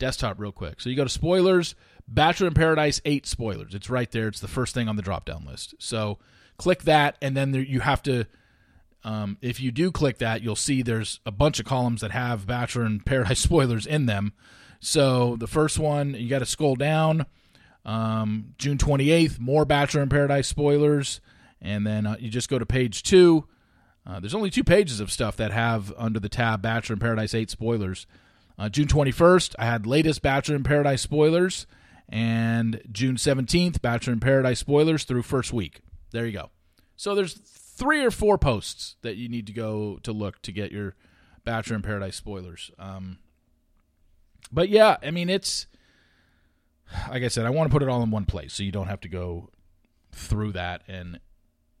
desktop 0.00 0.40
real 0.40 0.50
quick. 0.50 0.80
So 0.80 0.90
you 0.90 0.96
go 0.96 1.04
to 1.04 1.08
spoilers, 1.08 1.76
Bachelor 2.08 2.48
in 2.48 2.54
Paradise 2.54 3.00
eight 3.04 3.26
spoilers. 3.26 3.76
It's 3.76 3.88
right 3.88 4.10
there. 4.10 4.26
It's 4.26 4.40
the 4.40 4.48
first 4.48 4.74
thing 4.74 4.88
on 4.88 4.96
the 4.96 5.02
drop 5.02 5.24
down 5.24 5.44
list. 5.46 5.76
So 5.78 6.18
click 6.56 6.82
that, 6.82 7.16
and 7.22 7.36
then 7.36 7.52
there, 7.52 7.62
you 7.62 7.78
have 7.78 8.02
to. 8.02 8.24
Um, 9.04 9.38
if 9.40 9.60
you 9.60 9.70
do 9.70 9.92
click 9.92 10.18
that, 10.18 10.42
you'll 10.42 10.56
see 10.56 10.82
there's 10.82 11.20
a 11.24 11.30
bunch 11.30 11.60
of 11.60 11.64
columns 11.64 12.00
that 12.00 12.10
have 12.10 12.44
Bachelor 12.44 12.86
in 12.86 12.98
Paradise 12.98 13.38
spoilers 13.44 13.86
in 13.86 14.06
them. 14.06 14.32
So 14.80 15.36
the 15.36 15.46
first 15.46 15.78
one, 15.78 16.14
you 16.14 16.28
got 16.28 16.40
to 16.40 16.46
scroll 16.46 16.74
down. 16.74 17.26
Um, 17.86 18.54
June 18.58 18.76
28th, 18.76 19.38
more 19.38 19.64
Bachelor 19.64 20.02
in 20.02 20.10
Paradise 20.10 20.48
spoilers. 20.48 21.22
And 21.62 21.86
then 21.86 22.06
uh, 22.06 22.16
you 22.20 22.28
just 22.28 22.50
go 22.50 22.58
to 22.58 22.66
page 22.66 23.02
two 23.02 23.46
uh, 24.06 24.20
there's 24.20 24.34
only 24.34 24.50
two 24.50 24.62
pages 24.62 25.00
of 25.00 25.10
stuff 25.10 25.36
that 25.36 25.50
have 25.50 25.92
under 25.98 26.20
the 26.20 26.28
tab 26.28 26.62
Bachelor 26.62 26.94
in 26.94 27.00
Paradise 27.00 27.34
8 27.34 27.50
spoilers. 27.50 28.06
Uh, 28.58 28.68
June 28.68 28.86
21st, 28.86 29.56
I 29.58 29.66
had 29.66 29.86
latest 29.86 30.22
Bachelor 30.22 30.54
in 30.54 30.62
Paradise 30.62 31.02
spoilers, 31.02 31.66
and 32.08 32.80
June 32.90 33.16
17th, 33.16 33.82
Bachelor 33.82 34.12
in 34.12 34.20
Paradise 34.20 34.60
spoilers 34.60 35.04
through 35.04 35.22
first 35.22 35.52
week. 35.52 35.80
There 36.12 36.24
you 36.24 36.32
go. 36.32 36.50
So 36.94 37.14
there's 37.14 37.34
three 37.34 38.04
or 38.04 38.12
four 38.12 38.38
posts 38.38 38.96
that 39.02 39.16
you 39.16 39.28
need 39.28 39.46
to 39.48 39.52
go 39.52 39.98
to 40.04 40.12
look 40.12 40.40
to 40.42 40.52
get 40.52 40.70
your 40.70 40.94
Bachelor 41.44 41.76
in 41.76 41.82
Paradise 41.82 42.16
spoilers. 42.16 42.70
Um, 42.78 43.18
but 44.52 44.68
yeah, 44.68 44.98
I 45.02 45.10
mean, 45.10 45.28
it's 45.28 45.66
like 47.10 47.22
I 47.22 47.28
said, 47.28 47.46
I 47.46 47.50
want 47.50 47.70
to 47.70 47.72
put 47.72 47.82
it 47.82 47.88
all 47.88 48.02
in 48.02 48.10
one 48.10 48.24
place 48.24 48.54
so 48.54 48.62
you 48.62 48.72
don't 48.72 48.86
have 48.88 49.00
to 49.02 49.08
go 49.08 49.50
through 50.12 50.52
that 50.52 50.82
and 50.88 51.20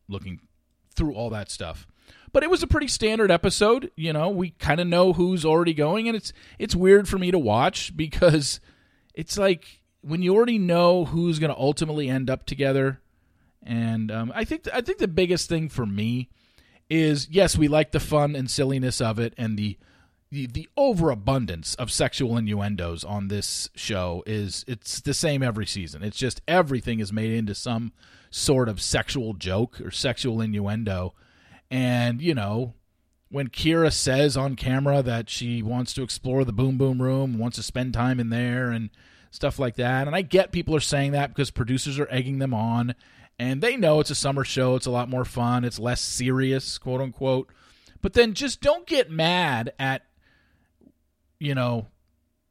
looking 0.08 0.40
through 0.94 1.14
all 1.14 1.30
that 1.30 1.50
stuff. 1.50 1.86
But 2.32 2.42
it 2.42 2.50
was 2.50 2.62
a 2.62 2.66
pretty 2.66 2.88
standard 2.88 3.30
episode. 3.30 3.90
You 3.96 4.12
know, 4.12 4.28
we 4.28 4.50
kind 4.50 4.80
of 4.80 4.86
know 4.86 5.12
who's 5.12 5.44
already 5.44 5.74
going, 5.74 6.08
and 6.08 6.16
it's 6.16 6.32
it's 6.58 6.74
weird 6.74 7.08
for 7.08 7.18
me 7.18 7.30
to 7.30 7.38
watch 7.38 7.96
because 7.96 8.60
it's 9.14 9.38
like 9.38 9.80
when 10.02 10.22
you 10.22 10.34
already 10.34 10.58
know 10.58 11.04
who's 11.06 11.38
going 11.38 11.52
to 11.52 11.58
ultimately 11.58 12.08
end 12.08 12.30
up 12.30 12.46
together. 12.46 13.00
And 13.62 14.12
um, 14.12 14.32
I 14.34 14.44
think 14.44 14.68
I 14.72 14.80
think 14.80 14.98
the 14.98 15.08
biggest 15.08 15.48
thing 15.48 15.68
for 15.68 15.86
me 15.86 16.28
is 16.88 17.28
yes, 17.30 17.56
we 17.56 17.68
like 17.68 17.92
the 17.92 18.00
fun 18.00 18.36
and 18.36 18.50
silliness 18.50 19.00
of 19.00 19.18
it, 19.18 19.34
and 19.36 19.58
the 19.58 19.78
the, 20.30 20.46
the 20.46 20.68
overabundance 20.76 21.74
of 21.76 21.90
sexual 21.90 22.36
innuendos 22.36 23.04
on 23.04 23.28
this 23.28 23.70
show 23.74 24.22
is 24.26 24.64
it's 24.66 25.00
the 25.00 25.14
same 25.14 25.42
every 25.42 25.66
season. 25.66 26.02
It's 26.02 26.18
just 26.18 26.40
everything 26.48 27.00
is 27.00 27.12
made 27.12 27.32
into 27.32 27.54
some 27.54 27.92
sort 28.30 28.68
of 28.68 28.82
sexual 28.82 29.34
joke 29.34 29.80
or 29.80 29.90
sexual 29.90 30.40
innuendo 30.40 31.14
and, 31.70 32.20
you 32.20 32.34
know, 32.34 32.74
when 33.28 33.48
Kira 33.48 33.92
says 33.92 34.36
on 34.36 34.56
camera 34.56 35.02
that 35.02 35.28
she 35.28 35.62
wants 35.62 35.92
to 35.94 36.02
explore 36.02 36.44
the 36.44 36.52
boom 36.52 36.78
boom 36.78 37.02
room, 37.02 37.38
wants 37.38 37.56
to 37.56 37.62
spend 37.62 37.92
time 37.92 38.20
in 38.20 38.30
there 38.30 38.70
and 38.70 38.90
stuff 39.30 39.58
like 39.58 39.74
that. 39.76 40.06
And 40.06 40.14
I 40.14 40.22
get 40.22 40.52
people 40.52 40.76
are 40.76 40.80
saying 40.80 41.12
that 41.12 41.30
because 41.30 41.50
producers 41.50 41.98
are 41.98 42.10
egging 42.10 42.38
them 42.38 42.54
on. 42.54 42.94
And 43.38 43.60
they 43.60 43.76
know 43.76 44.00
it's 44.00 44.10
a 44.10 44.14
summer 44.14 44.44
show. 44.44 44.76
It's 44.76 44.86
a 44.86 44.90
lot 44.90 45.10
more 45.10 45.24
fun. 45.24 45.64
It's 45.64 45.78
less 45.78 46.00
serious, 46.00 46.78
quote 46.78 47.00
unquote. 47.00 47.50
But 48.00 48.12
then 48.12 48.34
just 48.34 48.60
don't 48.60 48.86
get 48.86 49.10
mad 49.10 49.72
at, 49.78 50.04
you 51.38 51.54
know, 51.54 51.88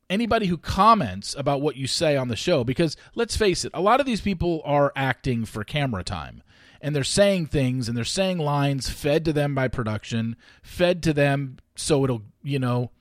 anybody 0.09 0.47
who 0.47 0.57
comments 0.57 1.35
about 1.37 1.61
what 1.61 1.75
you 1.75 1.87
say 1.87 2.15
on 2.15 2.27
the 2.27 2.35
show 2.35 2.63
because 2.63 2.95
let's 3.15 3.37
face 3.37 3.65
it, 3.65 3.71
a 3.73 3.81
lot 3.81 3.99
of 3.99 4.05
these 4.05 4.21
people 4.21 4.61
are 4.65 4.91
acting 4.95 5.45
for 5.45 5.63
camera 5.63 6.03
time 6.03 6.43
and 6.81 6.95
they're 6.95 7.03
saying 7.03 7.47
things 7.47 7.87
and 7.87 7.97
they're 7.97 8.03
saying 8.03 8.37
lines 8.37 8.89
fed 8.89 9.25
to 9.25 9.33
them 9.33 9.55
by 9.55 9.67
production, 9.67 10.35
fed 10.61 11.01
to 11.03 11.13
them 11.13 11.57
so 11.75 12.03
it'll, 12.03 12.21
you 12.43 12.59
know, 12.59 12.91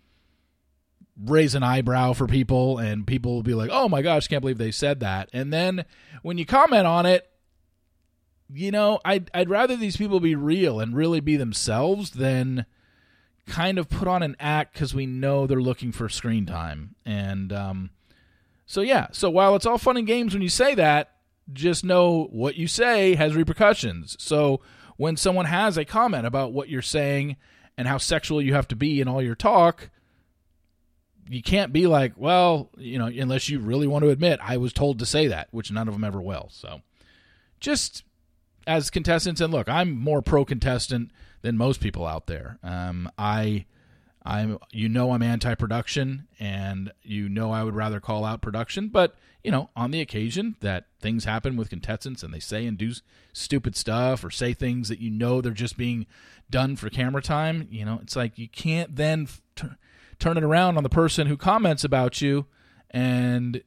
raise 1.22 1.54
an 1.54 1.62
eyebrow 1.62 2.12
for 2.12 2.26
people 2.26 2.78
and 2.78 3.06
people 3.06 3.34
will 3.34 3.42
be 3.42 3.54
like, 3.54 3.70
"Oh 3.72 3.88
my 3.88 4.02
gosh, 4.02 4.26
can't 4.26 4.40
believe 4.40 4.58
they 4.58 4.72
said 4.72 5.00
that." 5.00 5.28
And 5.32 5.52
then 5.52 5.84
when 6.22 6.38
you 6.38 6.46
comment 6.46 6.86
on 6.86 7.06
it, 7.06 7.30
you 8.52 8.70
know, 8.70 9.00
I'd 9.04 9.30
I'd 9.32 9.50
rather 9.50 9.76
these 9.76 9.96
people 9.96 10.18
be 10.18 10.34
real 10.34 10.80
and 10.80 10.96
really 10.96 11.20
be 11.20 11.36
themselves 11.36 12.12
than 12.12 12.66
kind 13.46 13.78
of 13.78 13.88
put 13.88 14.08
on 14.08 14.22
an 14.22 14.36
act 14.40 14.74
because 14.74 14.94
we 14.94 15.06
know 15.06 15.46
they're 15.46 15.60
looking 15.60 15.92
for 15.92 16.08
screen 16.08 16.46
time. 16.46 16.94
And 17.04 17.52
um, 17.52 17.90
so, 18.66 18.80
yeah. 18.80 19.08
So 19.12 19.30
while 19.30 19.54
it's 19.56 19.66
all 19.66 19.78
fun 19.78 19.96
and 19.96 20.06
games 20.06 20.32
when 20.32 20.42
you 20.42 20.48
say 20.48 20.74
that, 20.74 21.10
just 21.52 21.84
know 21.84 22.24
what 22.30 22.56
you 22.56 22.66
say 22.66 23.14
has 23.16 23.36
repercussions. 23.36 24.16
So 24.18 24.60
when 24.96 25.16
someone 25.16 25.46
has 25.46 25.76
a 25.76 25.84
comment 25.84 26.26
about 26.26 26.52
what 26.52 26.68
you're 26.68 26.82
saying 26.82 27.36
and 27.76 27.86
how 27.86 27.98
sexual 27.98 28.40
you 28.40 28.54
have 28.54 28.68
to 28.68 28.76
be 28.76 29.00
in 29.00 29.08
all 29.08 29.22
your 29.22 29.34
talk, 29.34 29.90
you 31.28 31.42
can't 31.42 31.72
be 31.72 31.86
like, 31.86 32.12
well, 32.16 32.70
you 32.76 32.98
know, 32.98 33.06
unless 33.06 33.48
you 33.48 33.58
really 33.58 33.86
want 33.86 34.04
to 34.04 34.10
admit 34.10 34.40
I 34.42 34.56
was 34.56 34.72
told 34.72 34.98
to 34.98 35.06
say 35.06 35.26
that, 35.28 35.48
which 35.50 35.70
none 35.70 35.88
of 35.88 35.94
them 35.94 36.04
ever 36.04 36.20
will. 36.20 36.48
So 36.50 36.80
just 37.60 38.04
as 38.66 38.90
contestants, 38.90 39.40
and 39.40 39.52
look, 39.52 39.68
I'm 39.68 39.92
more 39.92 40.22
pro 40.22 40.44
contestant 40.44 41.10
than 41.42 41.56
most 41.56 41.80
people 41.80 42.06
out 42.06 42.26
there. 42.26 42.58
Um, 42.62 43.10
I, 43.18 43.66
I'm, 44.24 44.58
you 44.70 44.88
know, 44.88 45.12
I'm 45.12 45.22
anti-production, 45.22 46.26
and 46.40 46.92
you 47.02 47.28
know 47.28 47.52
I 47.52 47.62
would 47.64 47.74
rather 47.74 48.00
call 48.00 48.24
out 48.24 48.40
production. 48.42 48.88
But 48.88 49.16
you 49.44 49.50
know, 49.50 49.68
on 49.76 49.90
the 49.90 50.00
occasion 50.00 50.56
that 50.60 50.86
things 51.00 51.26
happen 51.26 51.56
with 51.56 51.68
contestants 51.68 52.22
and 52.22 52.32
they 52.32 52.40
say 52.40 52.66
and 52.66 52.78
do 52.78 52.92
stupid 53.34 53.76
stuff 53.76 54.24
or 54.24 54.30
say 54.30 54.54
things 54.54 54.88
that 54.88 55.00
you 55.00 55.10
know 55.10 55.42
they're 55.42 55.52
just 55.52 55.76
being 55.76 56.06
done 56.50 56.76
for 56.76 56.88
camera 56.88 57.20
time, 57.20 57.68
you 57.70 57.84
know, 57.84 57.98
it's 58.02 58.16
like 58.16 58.38
you 58.38 58.48
can't 58.48 58.96
then 58.96 59.28
t- 59.54 59.68
turn 60.18 60.38
it 60.38 60.44
around 60.44 60.78
on 60.78 60.82
the 60.82 60.88
person 60.88 61.26
who 61.26 61.36
comments 61.36 61.84
about 61.84 62.22
you 62.22 62.46
and 62.90 63.62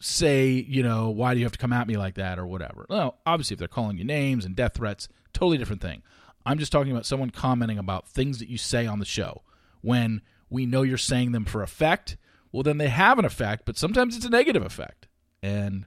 say, 0.00 0.50
you 0.50 0.82
know, 0.82 1.10
why 1.10 1.34
do 1.34 1.40
you 1.40 1.46
have 1.46 1.52
to 1.52 1.58
come 1.58 1.72
at 1.72 1.88
me 1.88 1.96
like 1.96 2.14
that 2.14 2.38
or 2.38 2.46
whatever. 2.46 2.86
Well, 2.88 3.18
obviously, 3.26 3.54
if 3.54 3.58
they're 3.58 3.68
calling 3.68 3.98
you 3.98 4.04
names 4.04 4.44
and 4.44 4.54
death 4.54 4.74
threats, 4.74 5.08
totally 5.32 5.58
different 5.58 5.82
thing. 5.82 6.02
I'm 6.46 6.58
just 6.58 6.72
talking 6.72 6.92
about 6.92 7.06
someone 7.06 7.30
commenting 7.30 7.78
about 7.78 8.08
things 8.08 8.38
that 8.38 8.48
you 8.48 8.58
say 8.58 8.86
on 8.86 9.00
the 9.00 9.04
show 9.04 9.42
when 9.80 10.22
we 10.48 10.66
know 10.66 10.82
you're 10.82 10.96
saying 10.96 11.32
them 11.32 11.44
for 11.44 11.62
effect. 11.62 12.16
Well, 12.52 12.62
then 12.62 12.78
they 12.78 12.88
have 12.88 13.18
an 13.18 13.24
effect, 13.24 13.64
but 13.66 13.76
sometimes 13.76 14.16
it's 14.16 14.24
a 14.24 14.30
negative 14.30 14.64
effect. 14.64 15.08
And 15.42 15.86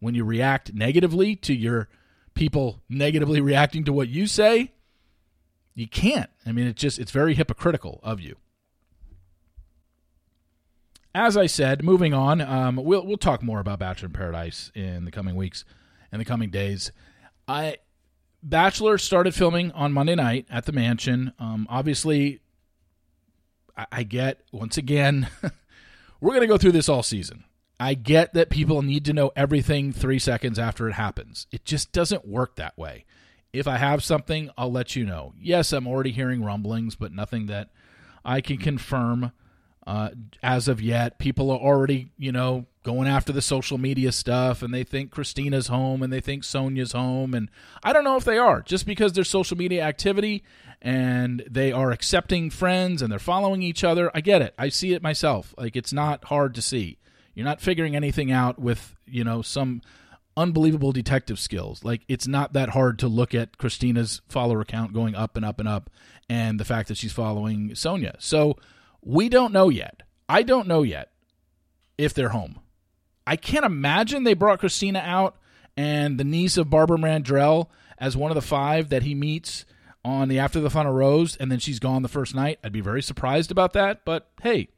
when 0.00 0.14
you 0.14 0.24
react 0.24 0.74
negatively 0.74 1.36
to 1.36 1.54
your 1.54 1.88
people 2.34 2.82
negatively 2.88 3.40
reacting 3.40 3.84
to 3.84 3.92
what 3.92 4.08
you 4.08 4.26
say, 4.26 4.72
you 5.74 5.88
can't. 5.88 6.30
I 6.44 6.52
mean, 6.52 6.66
it's 6.66 6.80
just, 6.80 6.98
it's 6.98 7.10
very 7.10 7.34
hypocritical 7.34 8.00
of 8.02 8.20
you. 8.20 8.36
As 11.14 11.36
I 11.36 11.46
said, 11.46 11.84
moving 11.84 12.12
on, 12.12 12.40
um, 12.40 12.76
we'll 12.76 13.06
we'll 13.06 13.16
talk 13.16 13.42
more 13.42 13.60
about 13.60 13.78
Bachelor 13.78 14.06
in 14.06 14.12
Paradise 14.12 14.72
in 14.74 15.04
the 15.04 15.12
coming 15.12 15.36
weeks 15.36 15.64
and 16.10 16.20
the 16.20 16.24
coming 16.24 16.50
days. 16.50 16.90
I 17.46 17.76
Bachelor 18.42 18.98
started 18.98 19.34
filming 19.34 19.70
on 19.72 19.92
Monday 19.92 20.16
night 20.16 20.46
at 20.50 20.66
the 20.66 20.72
mansion. 20.72 21.32
Um, 21.38 21.68
obviously, 21.70 22.40
I, 23.76 23.86
I 23.92 24.02
get 24.02 24.40
once 24.50 24.76
again, 24.76 25.28
we're 26.20 26.32
going 26.32 26.40
to 26.40 26.48
go 26.48 26.58
through 26.58 26.72
this 26.72 26.88
all 26.88 27.04
season. 27.04 27.44
I 27.78 27.94
get 27.94 28.34
that 28.34 28.50
people 28.50 28.82
need 28.82 29.04
to 29.04 29.12
know 29.12 29.30
everything 29.36 29.92
three 29.92 30.18
seconds 30.18 30.58
after 30.58 30.88
it 30.88 30.94
happens. 30.94 31.46
It 31.52 31.64
just 31.64 31.92
doesn't 31.92 32.26
work 32.26 32.56
that 32.56 32.76
way. 32.76 33.04
If 33.52 33.68
I 33.68 33.76
have 33.78 34.02
something, 34.02 34.50
I'll 34.58 34.72
let 34.72 34.96
you 34.96 35.04
know. 35.04 35.32
Yes, 35.40 35.72
I'm 35.72 35.86
already 35.86 36.10
hearing 36.10 36.42
rumblings, 36.42 36.96
but 36.96 37.12
nothing 37.12 37.46
that 37.46 37.70
I 38.24 38.40
can 38.40 38.58
confirm 38.58 39.32
uh, 39.86 40.10
as 40.42 40.68
of 40.68 40.80
yet. 40.80 41.18
People 41.18 41.50
are 41.50 41.58
already, 41.58 42.10
you 42.18 42.32
know, 42.32 42.66
going 42.82 43.08
after 43.08 43.32
the 43.32 43.42
social 43.42 43.78
media 43.78 44.12
stuff 44.12 44.62
and 44.62 44.72
they 44.72 44.84
think 44.84 45.10
Christina's 45.10 45.68
home 45.68 46.02
and 46.02 46.12
they 46.12 46.20
think 46.20 46.44
Sonia's 46.44 46.92
home. 46.92 47.34
And 47.34 47.50
I 47.82 47.92
don't 47.92 48.04
know 48.04 48.16
if 48.16 48.24
they 48.24 48.38
are, 48.38 48.62
just 48.62 48.86
because 48.86 49.12
there's 49.12 49.30
social 49.30 49.56
media 49.56 49.82
activity 49.82 50.44
and 50.82 51.42
they 51.50 51.72
are 51.72 51.90
accepting 51.90 52.50
friends 52.50 53.00
and 53.00 53.10
they're 53.10 53.18
following 53.18 53.62
each 53.62 53.84
other. 53.84 54.10
I 54.14 54.20
get 54.20 54.42
it. 54.42 54.54
I 54.58 54.68
see 54.68 54.92
it 54.92 55.02
myself. 55.02 55.54
Like 55.56 55.76
it's 55.76 55.92
not 55.92 56.24
hard 56.24 56.54
to 56.56 56.62
see. 56.62 56.98
You're 57.34 57.46
not 57.46 57.60
figuring 57.60 57.96
anything 57.96 58.30
out 58.30 58.58
with, 58.58 58.94
you 59.06 59.24
know, 59.24 59.42
some 59.42 59.82
unbelievable 60.36 60.92
detective 60.92 61.38
skills. 61.38 61.84
Like 61.84 62.02
it's 62.08 62.26
not 62.26 62.52
that 62.52 62.70
hard 62.70 62.98
to 63.00 63.08
look 63.08 63.34
at 63.34 63.58
Christina's 63.58 64.20
follower 64.28 64.64
count 64.64 64.92
going 64.92 65.14
up 65.14 65.36
and 65.36 65.44
up 65.44 65.58
and 65.58 65.68
up 65.68 65.90
and 66.28 66.58
the 66.58 66.64
fact 66.64 66.88
that 66.88 66.96
she's 66.96 67.12
following 67.12 67.74
Sonia. 67.74 68.16
So 68.18 68.56
we 69.04 69.28
don't 69.28 69.52
know 69.52 69.68
yet. 69.68 70.02
I 70.28 70.42
don't 70.42 70.66
know 70.66 70.82
yet 70.82 71.10
if 71.96 72.14
they're 72.14 72.30
home. 72.30 72.60
I 73.26 73.36
can't 73.36 73.64
imagine 73.64 74.24
they 74.24 74.34
brought 74.34 74.58
Christina 74.58 74.98
out 74.98 75.36
and 75.76 76.18
the 76.18 76.24
niece 76.24 76.56
of 76.56 76.70
Barbara 76.70 76.98
Mandrell 76.98 77.68
as 77.98 78.16
one 78.16 78.30
of 78.30 78.34
the 78.34 78.42
five 78.42 78.88
that 78.88 79.02
he 79.02 79.14
meets 79.14 79.64
on 80.04 80.28
the 80.28 80.38
After 80.38 80.60
the 80.60 80.70
Final 80.70 80.92
Rose, 80.92 81.36
and 81.36 81.50
then 81.50 81.58
she's 81.58 81.78
gone 81.78 82.02
the 82.02 82.08
first 82.08 82.34
night. 82.34 82.58
I'd 82.62 82.72
be 82.72 82.82
very 82.82 83.02
surprised 83.02 83.50
about 83.50 83.72
that, 83.72 84.04
but 84.04 84.28
hey, 84.42 84.68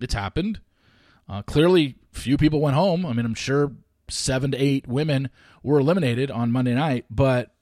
it's 0.00 0.14
happened. 0.14 0.60
Uh, 1.28 1.42
clearly, 1.42 1.96
few 2.12 2.36
people 2.36 2.60
went 2.60 2.76
home. 2.76 3.04
I 3.04 3.12
mean, 3.12 3.26
I'm 3.26 3.34
sure 3.34 3.72
seven 4.08 4.52
to 4.52 4.58
eight 4.58 4.86
women 4.86 5.30
were 5.62 5.80
eliminated 5.80 6.30
on 6.30 6.52
Monday 6.52 6.74
night, 6.74 7.06
but 7.10 7.54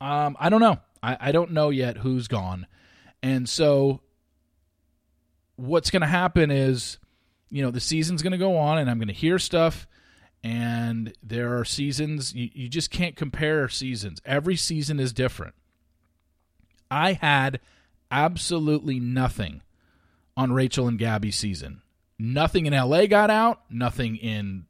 um, 0.00 0.36
I 0.38 0.48
don't 0.48 0.60
know. 0.60 0.78
I, 1.02 1.16
I 1.20 1.32
don't 1.32 1.52
know 1.52 1.70
yet 1.70 1.98
who's 1.98 2.28
gone. 2.28 2.66
And 3.22 3.48
so 3.48 4.00
what's 5.58 5.90
going 5.90 6.02
to 6.02 6.06
happen 6.06 6.50
is, 6.50 6.98
you 7.50 7.62
know, 7.62 7.70
the 7.70 7.80
season's 7.80 8.22
going 8.22 8.32
to 8.32 8.38
go 8.38 8.56
on 8.56 8.78
and 8.78 8.88
I'm 8.88 8.98
going 8.98 9.08
to 9.08 9.14
hear 9.14 9.38
stuff. 9.38 9.86
And 10.44 11.12
there 11.20 11.58
are 11.58 11.64
seasons, 11.64 12.32
you, 12.32 12.48
you 12.54 12.68
just 12.68 12.90
can't 12.90 13.16
compare 13.16 13.68
seasons. 13.68 14.22
Every 14.24 14.54
season 14.54 15.00
is 15.00 15.12
different. 15.12 15.54
I 16.90 17.14
had 17.14 17.60
absolutely 18.10 19.00
nothing 19.00 19.62
on 20.36 20.52
Rachel 20.52 20.86
and 20.86 20.98
Gabby's 20.98 21.36
season. 21.36 21.82
Nothing 22.20 22.66
in 22.66 22.72
LA 22.72 23.06
got 23.06 23.30
out, 23.30 23.62
nothing 23.68 24.16
in 24.16 24.66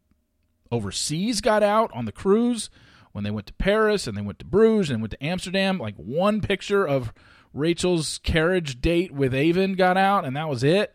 overseas 0.72 1.40
got 1.42 1.62
out 1.62 1.90
on 1.92 2.06
the 2.06 2.12
cruise 2.12 2.70
when 3.12 3.24
they 3.24 3.30
went 3.30 3.46
to 3.46 3.54
Paris 3.54 4.06
and 4.06 4.16
they 4.16 4.22
went 4.22 4.38
to 4.38 4.44
Bruges 4.44 4.90
and 4.90 5.02
went 5.02 5.12
to 5.12 5.24
Amsterdam. 5.24 5.78
Like 5.78 5.96
one 5.96 6.40
picture 6.40 6.86
of 6.86 7.12
Rachel's 7.52 8.18
carriage 8.18 8.80
date 8.80 9.12
with 9.12 9.34
Aven 9.34 9.74
got 9.74 9.96
out, 9.96 10.24
and 10.24 10.36
that 10.36 10.48
was 10.48 10.62
it. 10.62 10.94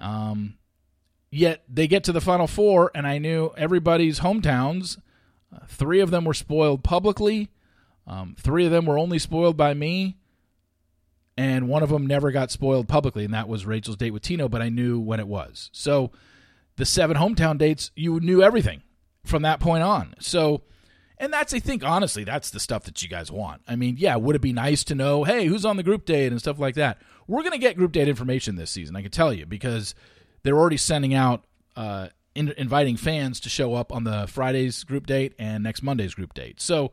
Um, 0.00 0.54
yet 1.30 1.62
they 1.68 1.86
get 1.86 2.04
to 2.04 2.12
the 2.12 2.20
final 2.20 2.46
four, 2.46 2.90
and 2.94 3.06
I 3.06 3.18
knew 3.18 3.52
everybody's 3.56 4.20
hometowns. 4.20 4.98
Uh, 5.54 5.60
three 5.68 6.00
of 6.00 6.10
them 6.10 6.24
were 6.24 6.34
spoiled 6.34 6.82
publicly. 6.82 7.50
Um, 8.06 8.34
three 8.38 8.64
of 8.64 8.72
them 8.72 8.86
were 8.86 8.98
only 8.98 9.18
spoiled 9.18 9.56
by 9.56 9.74
me, 9.74 10.16
and 11.36 11.68
one 11.68 11.82
of 11.82 11.90
them 11.90 12.06
never 12.06 12.30
got 12.30 12.50
spoiled 12.50 12.88
publicly, 12.88 13.24
and 13.24 13.34
that 13.34 13.48
was 13.48 13.66
Rachel's 13.66 13.96
date 13.96 14.10
with 14.12 14.22
Tino. 14.22 14.48
But 14.48 14.62
I 14.62 14.68
knew 14.68 14.98
when 14.98 15.20
it 15.20 15.28
was. 15.28 15.70
So 15.72 16.10
the 16.76 16.84
seven 16.84 17.16
hometown 17.16 17.58
dates, 17.58 17.90
you 17.94 18.18
knew 18.20 18.42
everything 18.42 18.82
from 19.24 19.42
that 19.42 19.60
point 19.60 19.82
on. 19.82 20.14
So 20.18 20.62
and 21.22 21.32
that's, 21.32 21.54
I 21.54 21.60
think, 21.60 21.84
honestly, 21.84 22.24
that's 22.24 22.50
the 22.50 22.58
stuff 22.58 22.82
that 22.82 23.00
you 23.00 23.08
guys 23.08 23.30
want. 23.30 23.62
I 23.68 23.76
mean, 23.76 23.94
yeah, 23.96 24.16
would 24.16 24.34
it 24.34 24.42
be 24.42 24.52
nice 24.52 24.82
to 24.84 24.96
know, 24.96 25.22
hey, 25.22 25.46
who's 25.46 25.64
on 25.64 25.76
the 25.76 25.84
group 25.84 26.04
date 26.04 26.32
and 26.32 26.40
stuff 26.40 26.58
like 26.58 26.74
that? 26.74 26.98
We're 27.28 27.42
going 27.42 27.52
to 27.52 27.58
get 27.58 27.76
group 27.76 27.92
date 27.92 28.08
information 28.08 28.56
this 28.56 28.72
season, 28.72 28.96
I 28.96 29.02
can 29.02 29.12
tell 29.12 29.32
you, 29.32 29.46
because 29.46 29.94
they're 30.42 30.58
already 30.58 30.76
sending 30.76 31.14
out, 31.14 31.44
uh, 31.76 32.08
in- 32.34 32.52
inviting 32.56 32.96
fans 32.96 33.38
to 33.38 33.48
show 33.48 33.74
up 33.74 33.92
on 33.92 34.02
the 34.02 34.26
Friday's 34.26 34.82
group 34.82 35.06
date 35.06 35.34
and 35.38 35.62
next 35.62 35.80
Monday's 35.80 36.12
group 36.12 36.34
date. 36.34 36.60
So 36.60 36.90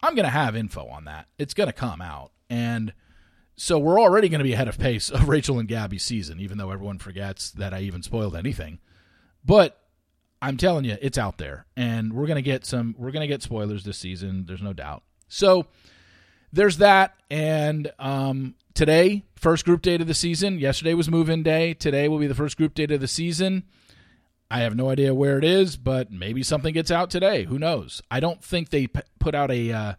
I'm 0.00 0.14
going 0.14 0.26
to 0.26 0.30
have 0.30 0.54
info 0.54 0.86
on 0.86 1.06
that. 1.06 1.26
It's 1.36 1.52
going 1.52 1.66
to 1.66 1.72
come 1.72 2.00
out. 2.00 2.30
And 2.48 2.92
so 3.56 3.80
we're 3.80 4.00
already 4.00 4.28
going 4.28 4.38
to 4.38 4.44
be 4.44 4.52
ahead 4.52 4.68
of 4.68 4.78
pace 4.78 5.10
of 5.10 5.28
Rachel 5.28 5.58
and 5.58 5.66
Gabby's 5.66 6.04
season, 6.04 6.38
even 6.38 6.56
though 6.56 6.70
everyone 6.70 6.98
forgets 6.98 7.50
that 7.50 7.74
I 7.74 7.80
even 7.80 8.04
spoiled 8.04 8.36
anything. 8.36 8.78
But 9.44 9.81
I'm 10.42 10.56
telling 10.56 10.84
you, 10.84 10.98
it's 11.00 11.18
out 11.18 11.38
there, 11.38 11.66
and 11.76 12.12
we're 12.12 12.26
gonna 12.26 12.42
get 12.42 12.66
some. 12.66 12.96
We're 12.98 13.12
gonna 13.12 13.28
get 13.28 13.44
spoilers 13.44 13.84
this 13.84 13.96
season. 13.96 14.44
There's 14.44 14.60
no 14.60 14.72
doubt. 14.72 15.04
So 15.28 15.66
there's 16.52 16.78
that, 16.78 17.14
and 17.30 17.92
um, 18.00 18.56
today, 18.74 19.22
first 19.36 19.64
group 19.64 19.82
date 19.82 20.00
of 20.00 20.08
the 20.08 20.14
season. 20.14 20.58
Yesterday 20.58 20.94
was 20.94 21.08
move-in 21.08 21.44
day. 21.44 21.74
Today 21.74 22.08
will 22.08 22.18
be 22.18 22.26
the 22.26 22.34
first 22.34 22.56
group 22.56 22.74
date 22.74 22.90
of 22.90 23.00
the 23.00 23.06
season. 23.06 23.62
I 24.50 24.60
have 24.60 24.74
no 24.74 24.90
idea 24.90 25.14
where 25.14 25.38
it 25.38 25.44
is, 25.44 25.76
but 25.76 26.10
maybe 26.10 26.42
something 26.42 26.74
gets 26.74 26.90
out 26.90 27.08
today. 27.08 27.44
Who 27.44 27.58
knows? 27.58 28.02
I 28.10 28.18
don't 28.18 28.42
think 28.44 28.70
they 28.70 28.88
p- 28.88 29.00
put 29.20 29.36
out 29.36 29.50
a, 29.52 29.72
uh, 29.72 29.94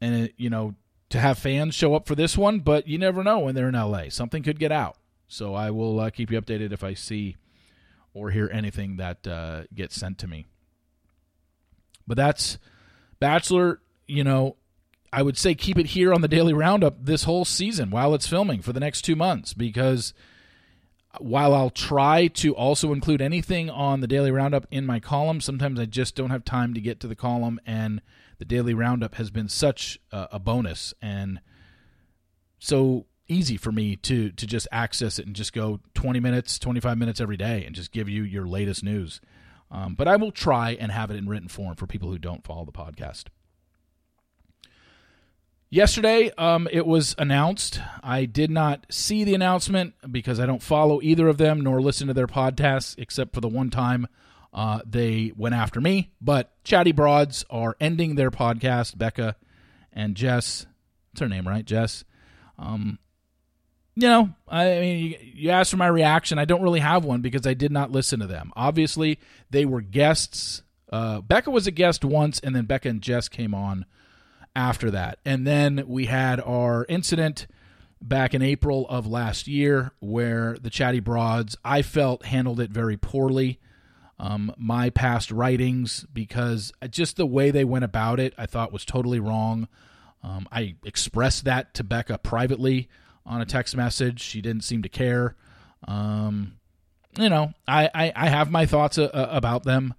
and 0.00 0.30
you 0.36 0.50
know, 0.50 0.74
to 1.08 1.18
have 1.18 1.38
fans 1.38 1.74
show 1.74 1.94
up 1.94 2.06
for 2.06 2.14
this 2.14 2.36
one, 2.36 2.60
but 2.60 2.86
you 2.86 2.98
never 2.98 3.24
know 3.24 3.40
when 3.40 3.54
they're 3.54 3.68
in 3.68 3.74
LA. 3.74 4.10
Something 4.10 4.42
could 4.42 4.58
get 4.58 4.70
out. 4.70 4.96
So 5.26 5.54
I 5.54 5.70
will 5.70 5.98
uh, 5.98 6.10
keep 6.10 6.30
you 6.30 6.40
updated 6.40 6.72
if 6.72 6.84
I 6.84 6.92
see 6.94 7.36
or 8.14 8.30
hear 8.30 8.48
anything 8.52 8.96
that 8.96 9.26
uh, 9.26 9.62
gets 9.74 9.96
sent 9.96 10.18
to 10.18 10.26
me. 10.26 10.46
But 12.06 12.16
that's 12.16 12.58
Bachelor, 13.20 13.80
you 14.06 14.24
know, 14.24 14.56
I 15.12 15.22
would 15.22 15.36
say 15.36 15.54
keep 15.54 15.78
it 15.78 15.86
here 15.86 16.12
on 16.12 16.22
the 16.22 16.28
Daily 16.28 16.52
Roundup 16.52 17.04
this 17.04 17.24
whole 17.24 17.44
season 17.44 17.90
while 17.90 18.14
it's 18.14 18.26
filming 18.26 18.62
for 18.62 18.72
the 18.72 18.80
next 18.80 19.02
two 19.02 19.14
months 19.14 19.52
because 19.52 20.14
while 21.20 21.54
I'll 21.54 21.70
try 21.70 22.26
to 22.28 22.54
also 22.54 22.92
include 22.92 23.20
anything 23.20 23.68
on 23.68 24.00
the 24.00 24.06
Daily 24.06 24.30
Roundup 24.30 24.66
in 24.70 24.86
my 24.86 24.98
column, 24.98 25.40
sometimes 25.40 25.78
I 25.78 25.84
just 25.84 26.14
don't 26.14 26.30
have 26.30 26.44
time 26.44 26.72
to 26.72 26.80
get 26.80 27.00
to 27.00 27.08
the 27.08 27.14
column, 27.14 27.60
and 27.66 28.00
the 28.38 28.46
Daily 28.46 28.72
Roundup 28.72 29.16
has 29.16 29.30
been 29.30 29.48
such 29.48 29.98
a, 30.10 30.28
a 30.32 30.38
bonus 30.38 30.94
and 31.02 31.40
so 32.58 33.06
easy 33.32 33.56
for 33.56 33.72
me 33.72 33.96
to 33.96 34.30
to 34.32 34.46
just 34.46 34.68
access 34.70 35.18
it 35.18 35.26
and 35.26 35.34
just 35.34 35.52
go 35.52 35.80
20 35.94 36.20
minutes, 36.20 36.58
25 36.58 36.98
minutes 36.98 37.20
every 37.20 37.36
day, 37.36 37.64
and 37.64 37.74
just 37.74 37.92
give 37.92 38.08
you 38.08 38.22
your 38.22 38.46
latest 38.46 38.84
news. 38.84 39.20
Um, 39.70 39.94
but 39.94 40.06
I 40.06 40.16
will 40.16 40.32
try 40.32 40.72
and 40.72 40.92
have 40.92 41.10
it 41.10 41.16
in 41.16 41.28
written 41.28 41.48
form 41.48 41.76
for 41.76 41.86
people 41.86 42.10
who 42.10 42.18
don't 42.18 42.44
follow 42.44 42.64
the 42.64 42.72
podcast. 42.72 43.24
Yesterday, 45.70 46.30
um, 46.36 46.68
it 46.70 46.86
was 46.86 47.14
announced. 47.16 47.80
I 48.02 48.26
did 48.26 48.50
not 48.50 48.84
see 48.90 49.24
the 49.24 49.34
announcement 49.34 49.94
because 50.10 50.38
I 50.38 50.44
don't 50.44 50.62
follow 50.62 51.00
either 51.00 51.28
of 51.28 51.38
them 51.38 51.62
nor 51.62 51.80
listen 51.80 52.08
to 52.08 52.14
their 52.14 52.26
podcasts, 52.26 52.94
except 52.98 53.34
for 53.34 53.40
the 53.40 53.48
one 53.48 53.70
time 53.70 54.06
uh, 54.52 54.80
they 54.84 55.32
went 55.34 55.54
after 55.54 55.80
me. 55.80 56.12
But 56.20 56.52
Chatty 56.64 56.92
Broads 56.92 57.46
are 57.48 57.74
ending 57.80 58.16
their 58.16 58.30
podcast. 58.30 58.98
Becca 58.98 59.36
and 59.90 60.14
Jess, 60.14 60.66
what's 61.10 61.20
her 61.20 61.28
name, 61.28 61.48
right? 61.48 61.64
Jess. 61.64 62.04
Um, 62.58 62.98
you 63.94 64.08
know, 64.08 64.30
I 64.48 64.64
mean, 64.80 64.98
you, 64.98 65.16
you 65.34 65.50
asked 65.50 65.70
for 65.70 65.76
my 65.76 65.86
reaction. 65.86 66.38
I 66.38 66.44
don't 66.44 66.62
really 66.62 66.80
have 66.80 67.04
one 67.04 67.20
because 67.20 67.46
I 67.46 67.54
did 67.54 67.72
not 67.72 67.90
listen 67.90 68.20
to 68.20 68.26
them. 68.26 68.52
Obviously, 68.56 69.18
they 69.50 69.64
were 69.64 69.80
guests. 69.80 70.62
Uh, 70.90 71.20
Becca 71.20 71.50
was 71.50 71.66
a 71.66 71.70
guest 71.70 72.04
once, 72.04 72.40
and 72.40 72.54
then 72.54 72.64
Becca 72.64 72.88
and 72.88 73.02
Jess 73.02 73.28
came 73.28 73.54
on 73.54 73.84
after 74.54 74.90
that. 74.90 75.18
And 75.24 75.46
then 75.46 75.84
we 75.86 76.06
had 76.06 76.40
our 76.40 76.86
incident 76.88 77.46
back 78.00 78.34
in 78.34 78.42
April 78.42 78.86
of 78.88 79.06
last 79.06 79.46
year 79.46 79.92
where 80.00 80.56
the 80.60 80.70
Chatty 80.70 81.00
Broads, 81.00 81.56
I 81.64 81.82
felt, 81.82 82.24
handled 82.24 82.60
it 82.60 82.70
very 82.70 82.96
poorly. 82.96 83.60
Um, 84.18 84.54
my 84.56 84.90
past 84.90 85.30
writings, 85.30 86.06
because 86.12 86.72
just 86.90 87.16
the 87.16 87.26
way 87.26 87.50
they 87.50 87.64
went 87.64 87.84
about 87.84 88.20
it, 88.20 88.34
I 88.38 88.46
thought 88.46 88.72
was 88.72 88.84
totally 88.84 89.20
wrong. 89.20 89.68
Um, 90.22 90.46
I 90.52 90.76
expressed 90.84 91.44
that 91.44 91.74
to 91.74 91.84
Becca 91.84 92.18
privately 92.18 92.88
on 93.26 93.40
a 93.40 93.46
text 93.46 93.76
message. 93.76 94.20
She 94.20 94.40
didn't 94.40 94.64
seem 94.64 94.82
to 94.82 94.88
care. 94.88 95.36
Um, 95.86 96.54
you 97.18 97.28
know, 97.28 97.52
I, 97.66 97.90
I, 97.94 98.12
I, 98.14 98.28
have 98.28 98.50
my 98.50 98.66
thoughts 98.66 98.98
a, 98.98 99.14
uh, 99.14 99.32
a, 99.32 99.36
about 99.36 99.64
them 99.64 99.94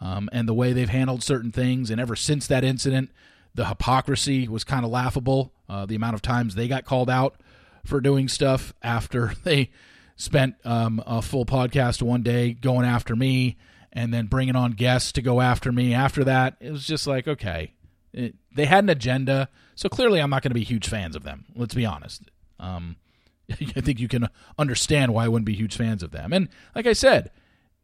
um, 0.00 0.28
and 0.32 0.48
the 0.48 0.54
way 0.54 0.72
they've 0.72 0.88
handled 0.88 1.22
certain 1.22 1.52
things. 1.52 1.90
And 1.90 2.00
ever 2.00 2.16
since 2.16 2.46
that 2.46 2.64
incident, 2.64 3.10
the 3.54 3.66
hypocrisy 3.66 4.48
was 4.48 4.64
kind 4.64 4.84
of 4.84 4.90
laughable. 4.90 5.52
Uh, 5.68 5.86
the 5.86 5.94
amount 5.94 6.14
of 6.14 6.22
times 6.22 6.54
they 6.54 6.68
got 6.68 6.84
called 6.84 7.10
out 7.10 7.40
for 7.84 8.00
doing 8.00 8.28
stuff 8.28 8.72
after 8.82 9.34
they 9.44 9.70
spent 10.16 10.54
um, 10.64 11.02
a 11.06 11.20
full 11.20 11.44
podcast 11.44 12.00
one 12.00 12.22
day 12.22 12.52
going 12.52 12.86
after 12.86 13.16
me 13.16 13.56
and 13.92 14.12
then 14.12 14.26
bringing 14.26 14.56
on 14.56 14.72
guests 14.72 15.12
to 15.12 15.22
go 15.22 15.40
after 15.40 15.72
me 15.72 15.94
after 15.94 16.24
that. 16.24 16.56
It 16.60 16.70
was 16.70 16.86
just 16.86 17.06
like, 17.06 17.28
okay, 17.28 17.72
it, 18.12 18.34
they 18.54 18.66
had 18.66 18.84
an 18.84 18.90
agenda. 18.90 19.48
So 19.74 19.88
clearly, 19.88 20.20
I'm 20.20 20.30
not 20.30 20.42
going 20.42 20.50
to 20.50 20.54
be 20.54 20.64
huge 20.64 20.88
fans 20.88 21.16
of 21.16 21.22
them. 21.22 21.46
Let's 21.54 21.74
be 21.74 21.86
honest. 21.86 22.22
Um, 22.64 22.96
I 23.50 23.80
think 23.80 24.00
you 24.00 24.08
can 24.08 24.28
understand 24.58 25.12
why 25.12 25.24
I 25.24 25.28
wouldn't 25.28 25.46
be 25.46 25.54
huge 25.54 25.76
fans 25.76 26.02
of 26.02 26.10
them. 26.10 26.32
And 26.32 26.48
like 26.74 26.86
I 26.86 26.92
said, 26.92 27.30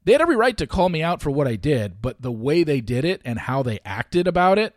they 0.04 0.12
had 0.12 0.22
every 0.22 0.36
right 0.36 0.56
to 0.56 0.66
call 0.66 0.88
me 0.88 1.02
out 1.02 1.20
for 1.20 1.30
what 1.30 1.46
I 1.46 1.56
did, 1.56 2.00
but 2.00 2.22
the 2.22 2.32
way 2.32 2.64
they 2.64 2.80
did 2.80 3.04
it 3.04 3.20
and 3.24 3.38
how 3.38 3.62
they 3.62 3.80
acted 3.84 4.26
about 4.26 4.58
it 4.58 4.74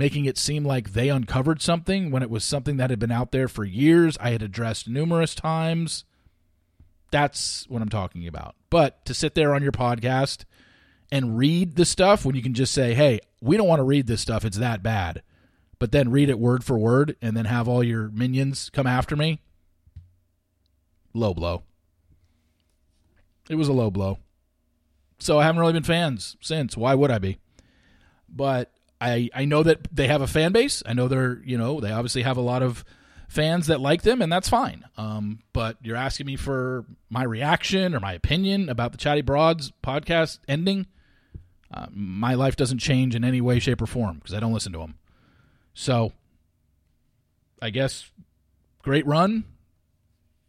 making 0.00 0.24
it 0.24 0.38
seem 0.38 0.64
like 0.64 0.94
they 0.94 1.10
uncovered 1.10 1.60
something 1.60 2.10
when 2.10 2.22
it 2.22 2.30
was 2.30 2.42
something 2.42 2.78
that 2.78 2.88
had 2.88 2.98
been 2.98 3.12
out 3.12 3.32
there 3.32 3.48
for 3.48 3.64
years. 3.64 4.16
I 4.18 4.30
had 4.30 4.40
addressed 4.40 4.88
numerous 4.88 5.34
times. 5.34 6.04
That's 7.10 7.68
what 7.68 7.82
I'm 7.82 7.90
talking 7.90 8.26
about. 8.26 8.54
But 8.70 9.04
to 9.04 9.12
sit 9.12 9.34
there 9.34 9.54
on 9.54 9.62
your 9.62 9.72
podcast 9.72 10.44
and 11.12 11.36
read 11.36 11.76
the 11.76 11.84
stuff 11.84 12.24
when 12.24 12.34
you 12.34 12.42
can 12.42 12.54
just 12.54 12.72
say, 12.72 12.94
hey, 12.94 13.20
we 13.42 13.58
don't 13.58 13.68
want 13.68 13.80
to 13.80 13.84
read 13.84 14.06
this 14.06 14.22
stuff, 14.22 14.44
it's 14.44 14.56
that 14.56 14.82
bad, 14.82 15.22
but 15.80 15.90
then 15.90 16.10
read 16.10 16.28
it 16.28 16.38
word 16.38 16.62
for 16.62 16.78
word 16.78 17.16
and 17.20 17.36
then 17.36 17.46
have 17.46 17.66
all 17.66 17.82
your 17.82 18.10
minions 18.10 18.70
come 18.70 18.86
after 18.86 19.16
me, 19.16 19.40
low 21.12 21.34
blow. 21.34 21.64
It 23.48 23.56
was 23.56 23.66
a 23.66 23.72
low 23.72 23.90
blow. 23.90 24.18
So 25.18 25.40
I 25.40 25.44
haven't 25.44 25.60
really 25.60 25.72
been 25.72 25.82
fans 25.82 26.36
since. 26.40 26.76
Why 26.76 26.94
would 26.94 27.10
I 27.10 27.18
be? 27.18 27.38
But 28.28 28.70
I 29.00 29.28
I 29.34 29.44
know 29.46 29.64
that 29.64 29.88
they 29.90 30.06
have 30.06 30.22
a 30.22 30.28
fan 30.28 30.52
base. 30.52 30.82
I 30.86 30.92
know 30.92 31.08
they're 31.08 31.40
you 31.44 31.58
know 31.58 31.80
they 31.80 31.90
obviously 31.90 32.22
have 32.22 32.36
a 32.36 32.42
lot 32.42 32.62
of 32.62 32.84
fans 33.28 33.68
that 33.68 33.80
like 33.80 34.02
them, 34.02 34.20
and 34.22 34.30
that's 34.30 34.48
fine. 34.48 34.84
Um, 34.96 35.40
but 35.52 35.78
you're 35.82 35.96
asking 35.96 36.26
me 36.26 36.36
for 36.36 36.84
my 37.08 37.24
reaction 37.24 37.94
or 37.94 38.00
my 38.00 38.12
opinion 38.12 38.68
about 38.68 38.92
the 38.92 38.98
Chatty 38.98 39.22
Broads 39.22 39.72
podcast 39.82 40.40
ending. 40.46 40.86
Uh, 41.72 41.86
my 41.90 42.34
life 42.34 42.56
doesn't 42.56 42.78
change 42.78 43.14
in 43.14 43.24
any 43.24 43.40
way, 43.40 43.58
shape, 43.60 43.80
or 43.80 43.86
form 43.86 44.16
because 44.16 44.34
I 44.34 44.40
don't 44.40 44.52
listen 44.52 44.72
to 44.72 44.80
them. 44.80 44.94
So, 45.74 46.12
I 47.60 47.70
guess 47.70 48.10
great 48.82 49.06
run. 49.06 49.44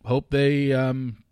Hope 0.06 0.30
they 0.30 0.74
um, 0.74 1.24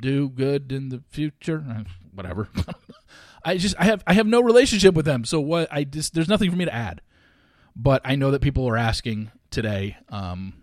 do 0.00 0.28
good 0.28 0.72
in 0.72 0.90
the 0.90 1.02
future. 1.10 1.64
Uh, 1.68 1.84
whatever. 2.14 2.48
I 3.44 3.56
just 3.56 3.76
I 3.78 3.84
have 3.84 4.02
I 4.06 4.14
have 4.14 4.26
no 4.26 4.40
relationship 4.40 4.94
with 4.94 5.06
them, 5.06 5.24
so 5.24 5.40
what 5.40 5.68
I 5.70 5.84
just 5.84 6.14
there's 6.14 6.28
nothing 6.28 6.50
for 6.50 6.56
me 6.56 6.64
to 6.64 6.74
add. 6.74 7.00
But 7.74 8.02
I 8.04 8.16
know 8.16 8.32
that 8.32 8.42
people 8.42 8.68
are 8.68 8.76
asking 8.76 9.30
today. 9.50 9.96
Um, 10.08 10.54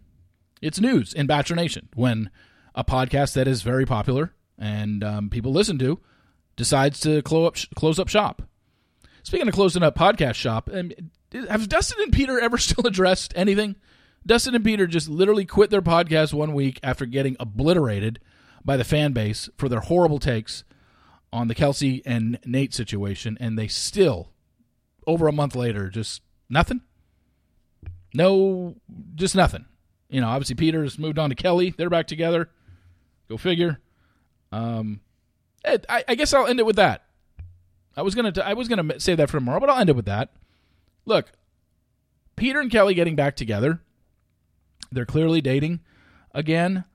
it's 0.62 0.80
news 0.80 1.14
in 1.14 1.28
Bachelor 1.28 1.56
Nation 1.56 1.90
when 1.96 2.30
a 2.74 2.84
podcast 2.84 3.34
that 3.34 3.48
is 3.48 3.62
very 3.62 3.86
popular 3.86 4.34
and 4.58 5.04
um, 5.04 5.30
people 5.30 5.52
listen 5.52 5.78
to 5.80 6.00
decides 6.56 7.00
to 7.02 7.22
close 7.22 7.48
up 7.48 7.76
close 7.76 8.00
up 8.00 8.10
shop. 8.10 8.42
Speaking 9.24 9.48
of 9.48 9.54
closing 9.54 9.84
up 9.84 9.96
podcast 9.98 10.36
shop, 10.36 10.70
um, 10.72 10.92
have 11.50 11.70
Dustin 11.70 12.02
and 12.02 12.14
Peter 12.14 12.40
ever 12.40 12.58
still 12.60 12.86
addressed 12.86 13.34
anything? 13.36 13.76
Dustin 14.26 14.56
and 14.56 14.66
Peter 14.66 14.88
just 14.88 15.08
literally 15.08 15.46
quit 15.46 15.70
their 15.70 15.82
podcast 15.82 16.34
one 16.34 16.54
week 16.54 16.80
after 16.82 17.06
getting 17.06 17.36
obliterated 17.40 18.20
by 18.64 18.76
the 18.76 18.84
fan 18.84 19.14
base 19.14 19.50
for 19.58 19.70
their 19.70 19.82
horrible 19.82 20.18
takes 20.18 20.64
on 21.32 21.48
the 21.48 21.56
Kelsey 21.56 22.02
and 22.06 22.40
Nate 22.46 22.74
situation, 22.74 23.38
and 23.40 23.58
they 23.58 23.68
still, 23.68 24.32
over 25.06 25.28
a 25.28 25.32
month 25.32 25.56
later, 25.56 25.90
just 25.90 26.22
nothing. 26.50 26.82
No, 28.14 28.76
just 29.14 29.36
nothing. 29.36 29.66
You 30.10 30.22
know, 30.22 30.28
obviously 30.28 30.56
Peter's 30.56 30.98
moved 30.98 31.20
on 31.20 31.30
to 31.30 31.36
Kelley. 31.36 31.76
They're 31.78 31.90
back 31.90 32.08
together. 32.08 32.50
Go 33.28 33.38
figure. 33.38 33.80
Um, 34.52 35.02
I, 35.66 36.04
I 36.08 36.16
guess 36.16 36.34
I'll 36.34 36.48
end 36.48 36.60
it 36.60 36.66
with 36.66 36.78
that. 36.78 37.04
I 37.98 38.02
was 38.02 38.16
gonna 38.16 38.34
I 38.44 38.54
was 38.54 38.68
gonna 38.68 39.00
say 39.00 39.16
that 39.16 39.30
for 39.30 39.38
tomorrow, 39.38 39.60
but 39.60 39.70
I'll 39.70 39.80
end 39.80 39.90
it 39.90 39.96
with 39.96 40.06
that. 40.06 40.32
Look, 41.06 41.32
Peter 42.36 42.60
and 42.60 42.72
Kelley 42.72 42.94
getting 42.94 43.16
back 43.16 43.36
together. 43.36 43.82
They're 44.92 45.06
clearly 45.06 45.42
dating 45.42 45.82
again. 46.34 46.86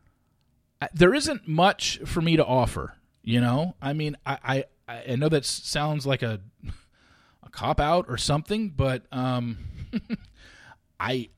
There 0.95 1.15
isn't 1.15 1.47
much 1.47 2.01
for 2.05 2.21
me 2.21 2.37
to 2.37 2.45
offer 2.45 2.95
you 3.23 3.41
know, 3.41 3.75
I 3.81 3.93
mean, 3.93 4.17
I 4.25 4.65
I, 4.89 5.03
I 5.11 5.17
know 5.17 5.29
that 5.29 5.45
sounds 5.45 6.07
like 6.07 6.23
a 6.23 6.41
a 7.43 7.51
cop 7.51 7.81
out 7.81 8.07
or 8.09 8.17
something, 8.17 8.71
but 8.71 9.05
um, 9.13 9.59
I 11.01 11.29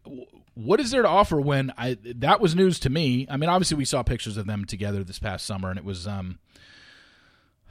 what 0.54 0.80
is 0.80 0.90
there 0.90 1.02
to 1.02 1.08
offer 1.08 1.40
when 1.40 1.72
I 1.76 1.98
that 2.02 2.40
was 2.40 2.54
news 2.54 2.78
to 2.80 2.90
me. 2.90 3.26
I 3.28 3.36
mean, 3.36 3.50
obviously 3.50 3.76
we 3.76 3.84
saw 3.84 4.02
pictures 4.02 4.36
of 4.36 4.46
them 4.46 4.64
together 4.64 5.02
this 5.02 5.18
past 5.18 5.44
summer, 5.44 5.70
and 5.70 5.78
it 5.78 5.84
was 5.84 6.06
um, 6.06 6.38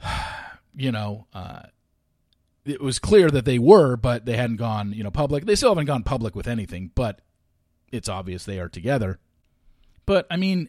you 0.76 0.92
know, 0.92 1.26
uh, 1.32 1.62
it 2.64 2.80
was 2.80 2.98
clear 2.98 3.30
that 3.30 3.44
they 3.44 3.58
were, 3.58 3.96
but 3.96 4.24
they 4.24 4.36
hadn't 4.36 4.56
gone, 4.56 4.92
you 4.92 5.02
know, 5.02 5.10
public. 5.10 5.44
They 5.44 5.54
still 5.54 5.70
haven't 5.70 5.86
gone 5.86 6.02
public 6.02 6.36
with 6.36 6.46
anything, 6.46 6.90
but 6.94 7.20
it's 7.90 8.08
obvious 8.08 8.44
they 8.44 8.60
are 8.60 8.68
together. 8.68 9.18
But 10.06 10.26
I 10.30 10.36
mean, 10.36 10.68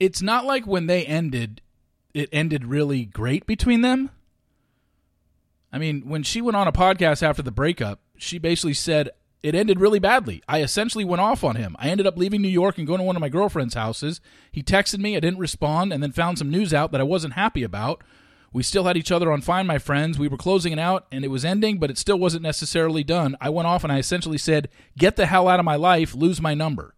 it's 0.00 0.22
not 0.22 0.44
like 0.44 0.66
when 0.66 0.86
they 0.86 1.04
ended, 1.06 1.62
it 2.12 2.28
ended 2.32 2.66
really 2.66 3.04
great 3.04 3.46
between 3.46 3.82
them. 3.82 4.10
I 5.72 5.78
mean, 5.78 6.08
when 6.08 6.22
she 6.22 6.42
went 6.42 6.56
on 6.56 6.68
a 6.68 6.72
podcast 6.72 7.22
after 7.22 7.42
the 7.42 7.50
breakup, 7.50 8.00
she 8.18 8.38
basically 8.38 8.74
said 8.74 9.10
it 9.42 9.54
ended 9.54 9.80
really 9.80 9.98
badly. 9.98 10.42
I 10.46 10.62
essentially 10.62 11.04
went 11.04 11.22
off 11.22 11.42
on 11.42 11.56
him. 11.56 11.74
I 11.78 11.88
ended 11.88 12.06
up 12.06 12.16
leaving 12.16 12.42
New 12.42 12.48
York 12.48 12.78
and 12.78 12.86
going 12.86 12.98
to 12.98 13.04
one 13.04 13.16
of 13.16 13.20
my 13.20 13.28
girlfriend's 13.28 13.74
houses. 13.74 14.20
He 14.52 14.62
texted 14.62 14.98
me, 14.98 15.16
I 15.16 15.20
didn't 15.20 15.38
respond, 15.40 15.92
and 15.92 16.02
then 16.02 16.12
found 16.12 16.38
some 16.38 16.50
news 16.50 16.74
out 16.74 16.92
that 16.92 17.00
I 17.00 17.04
wasn't 17.04 17.34
happy 17.34 17.62
about, 17.62 18.04
We 18.52 18.62
still 18.62 18.84
had 18.84 18.98
each 18.98 19.10
other 19.10 19.32
on 19.32 19.40
Find 19.40 19.66
My 19.66 19.78
Friends. 19.78 20.18
We 20.18 20.28
were 20.28 20.36
closing 20.36 20.72
it 20.72 20.78
out 20.78 21.06
and 21.10 21.24
it 21.24 21.28
was 21.28 21.44
ending, 21.44 21.78
but 21.78 21.90
it 21.90 21.96
still 21.96 22.18
wasn't 22.18 22.42
necessarily 22.42 23.02
done. 23.02 23.36
I 23.40 23.48
went 23.48 23.66
off 23.66 23.82
and 23.82 23.92
I 23.92 23.98
essentially 23.98 24.36
said, 24.38 24.68
Get 24.98 25.16
the 25.16 25.26
hell 25.26 25.48
out 25.48 25.58
of 25.58 25.64
my 25.64 25.76
life, 25.76 26.14
lose 26.14 26.40
my 26.40 26.52
number. 26.52 26.94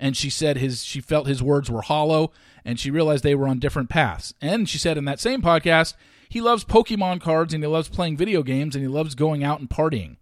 And 0.00 0.16
she 0.16 0.30
said 0.30 0.56
his 0.56 0.84
she 0.84 1.00
felt 1.00 1.28
his 1.28 1.42
words 1.42 1.70
were 1.70 1.82
hollow 1.82 2.32
and 2.64 2.80
she 2.80 2.90
realized 2.90 3.22
they 3.22 3.36
were 3.36 3.46
on 3.46 3.60
different 3.60 3.88
paths. 3.88 4.34
And 4.40 4.68
she 4.68 4.78
said 4.78 4.98
in 4.98 5.04
that 5.04 5.20
same 5.20 5.42
podcast, 5.42 5.94
he 6.28 6.40
loves 6.40 6.64
Pokemon 6.64 7.20
cards 7.20 7.54
and 7.54 7.62
he 7.62 7.68
loves 7.68 7.88
playing 7.88 8.16
video 8.16 8.42
games 8.42 8.74
and 8.74 8.82
he 8.82 8.88
loves 8.88 9.14
going 9.14 9.44
out 9.44 9.60
and 9.60 9.70
partying. 9.70 10.16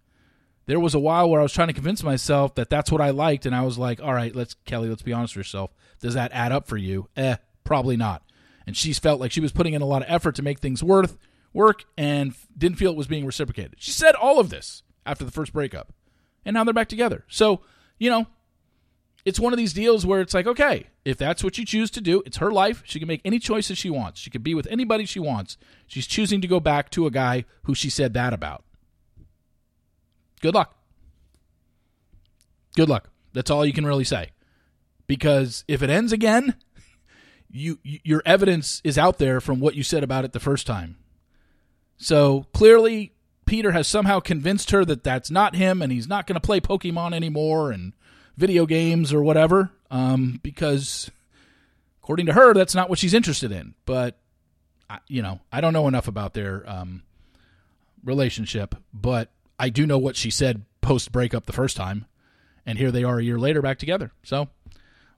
There 0.67 0.79
was 0.79 0.93
a 0.93 0.99
while 0.99 1.29
where 1.29 1.39
I 1.39 1.43
was 1.43 1.51
trying 1.51 1.67
to 1.69 1.73
convince 1.73 2.03
myself 2.03 2.55
that 2.55 2.69
that's 2.69 2.89
what 2.89 3.01
I 3.01 3.09
liked, 3.09 3.45
and 3.45 3.53
I 3.53 3.63
was 3.63 3.77
like, 3.77 4.01
"All 4.01 4.13
right, 4.13 4.33
let's 4.33 4.55
Kelley, 4.63 4.87
let's 4.87 5.01
be 5.01 5.11
honest 5.11 5.35
with 5.35 5.45
yourself. 5.45 5.71
Does 5.99 6.13
that 6.13 6.31
add 6.31 6.53
up 6.53 6.67
for 6.67 6.77
you?" 6.77 7.09
Eh, 7.17 7.35
probably 7.65 7.97
not 7.97 8.22
and 8.65 8.75
she 8.75 8.93
felt 8.93 9.19
like 9.19 9.31
she 9.31 9.41
was 9.41 9.51
putting 9.51 9.73
in 9.73 9.81
a 9.81 9.85
lot 9.85 10.01
of 10.01 10.07
effort 10.09 10.35
to 10.35 10.41
make 10.41 10.59
things 10.59 10.83
worth 10.83 11.17
work 11.53 11.83
and 11.97 12.33
didn't 12.57 12.77
feel 12.77 12.91
it 12.91 12.97
was 12.97 13.07
being 13.07 13.25
reciprocated. 13.25 13.75
She 13.77 13.91
said 13.91 14.15
all 14.15 14.39
of 14.39 14.49
this 14.49 14.83
after 15.05 15.23
the 15.23 15.31
first 15.31 15.53
breakup, 15.53 15.93
and 16.45 16.53
now 16.53 16.63
they're 16.63 16.73
back 16.73 16.89
together. 16.89 17.25
So 17.27 17.61
you 17.99 18.09
know, 18.09 18.27
it's 19.25 19.39
one 19.39 19.53
of 19.53 19.57
these 19.57 19.73
deals 19.73 20.05
where 20.05 20.21
it's 20.21 20.33
like, 20.33 20.47
okay, 20.47 20.87
if 21.05 21.17
that's 21.17 21.43
what 21.43 21.57
you 21.57 21.65
choose 21.65 21.89
to 21.91 22.01
do, 22.01 22.21
it's 22.25 22.37
her 22.37 22.51
life. 22.51 22.81
She 22.85 22.99
can 22.99 23.07
make 23.07 23.21
any 23.23 23.39
choices 23.39 23.77
she 23.77 23.89
wants. 23.89 24.19
She 24.19 24.29
can 24.29 24.41
be 24.41 24.53
with 24.53 24.67
anybody 24.69 25.05
she 25.05 25.19
wants. 25.19 25.57
She's 25.87 26.07
choosing 26.07 26.41
to 26.41 26.47
go 26.47 26.59
back 26.59 26.89
to 26.91 27.05
a 27.05 27.11
guy 27.11 27.45
who 27.63 27.73
she 27.75 27.89
said 27.89 28.13
that 28.13 28.33
about. 28.33 28.63
Good 30.41 30.53
luck. 30.53 30.75
Good 32.75 32.89
luck. 32.89 33.09
That's 33.33 33.49
all 33.49 33.65
you 33.65 33.73
can 33.73 33.85
really 33.85 34.03
say. 34.03 34.31
Because 35.07 35.63
if 35.67 35.81
it 35.81 35.89
ends 35.89 36.11
again, 36.11 36.55
you 37.53 37.77
your 37.83 38.21
evidence 38.25 38.81
is 38.83 38.97
out 38.97 39.19
there 39.19 39.39
from 39.39 39.59
what 39.59 39.75
you 39.75 39.83
said 39.83 40.03
about 40.03 40.25
it 40.25 40.33
the 40.33 40.39
first 40.39 40.67
time. 40.67 40.97
So 41.97 42.47
clearly, 42.53 43.13
Peter 43.45 43.71
has 43.71 43.87
somehow 43.87 44.19
convinced 44.19 44.71
her 44.71 44.83
that 44.83 45.03
that's 45.03 45.31
not 45.31 45.55
him, 45.55 45.81
and 45.81 45.91
he's 45.91 46.07
not 46.07 46.27
going 46.27 46.35
to 46.35 46.41
play 46.41 46.59
Pokemon 46.59 47.13
anymore 47.13 47.71
and 47.71 47.93
video 48.35 48.65
games 48.65 49.13
or 49.13 49.23
whatever, 49.23 49.69
um, 49.91 50.39
because 50.41 51.11
according 52.01 52.25
to 52.25 52.33
her, 52.33 52.53
that's 52.53 52.75
not 52.75 52.89
what 52.89 52.99
she's 52.99 53.13
interested 53.13 53.51
in. 53.51 53.75
But 53.85 54.17
you 55.07 55.21
know, 55.21 55.39
I 55.51 55.61
don't 55.61 55.73
know 55.73 55.87
enough 55.87 56.07
about 56.07 56.33
their 56.33 56.67
um, 56.69 57.03
relationship, 58.03 58.75
but 58.93 59.29
I 59.59 59.69
do 59.69 59.85
know 59.85 59.99
what 59.99 60.15
she 60.15 60.31
said 60.31 60.65
post 60.81 61.11
breakup 61.11 61.45
the 61.45 61.53
first 61.53 61.77
time, 61.77 62.05
and 62.65 62.79
here 62.79 62.91
they 62.91 63.03
are 63.03 63.19
a 63.19 63.23
year 63.23 63.37
later 63.37 63.61
back 63.61 63.77
together. 63.77 64.11
So 64.23 64.49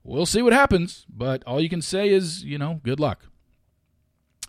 we'll 0.06 0.26
see 0.26 0.42
what 0.42 0.52
happens, 0.52 1.04
but 1.08 1.42
all 1.44 1.60
you 1.60 1.68
can 1.68 1.82
say 1.82 2.08
is, 2.08 2.44
you 2.44 2.58
know, 2.58 2.80
good 2.82 3.00
luck. 3.00 3.26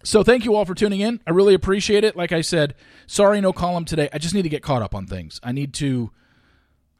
So 0.03 0.23
thank 0.23 0.45
you 0.45 0.55
all 0.55 0.63
for 0.63 0.75
tuning 0.75 1.01
in. 1.01 1.19
I 1.25 1.31
really 1.31 1.53
appreciate 1.53 2.03
it. 2.03 2.15
Like 2.15 2.31
I 2.31 2.41
said, 2.41 2.75
sorry 3.07 3.41
no 3.41 3.51
column 3.51 3.83
today. 3.83 4.07
I 4.13 4.19
just 4.19 4.33
need 4.33 4.43
to 4.43 4.49
get 4.49 4.61
caught 4.61 4.81
up 4.81 4.93
on 4.93 5.07
things. 5.07 5.39
I 5.43 5.51
need 5.51 5.73
to. 5.75 6.11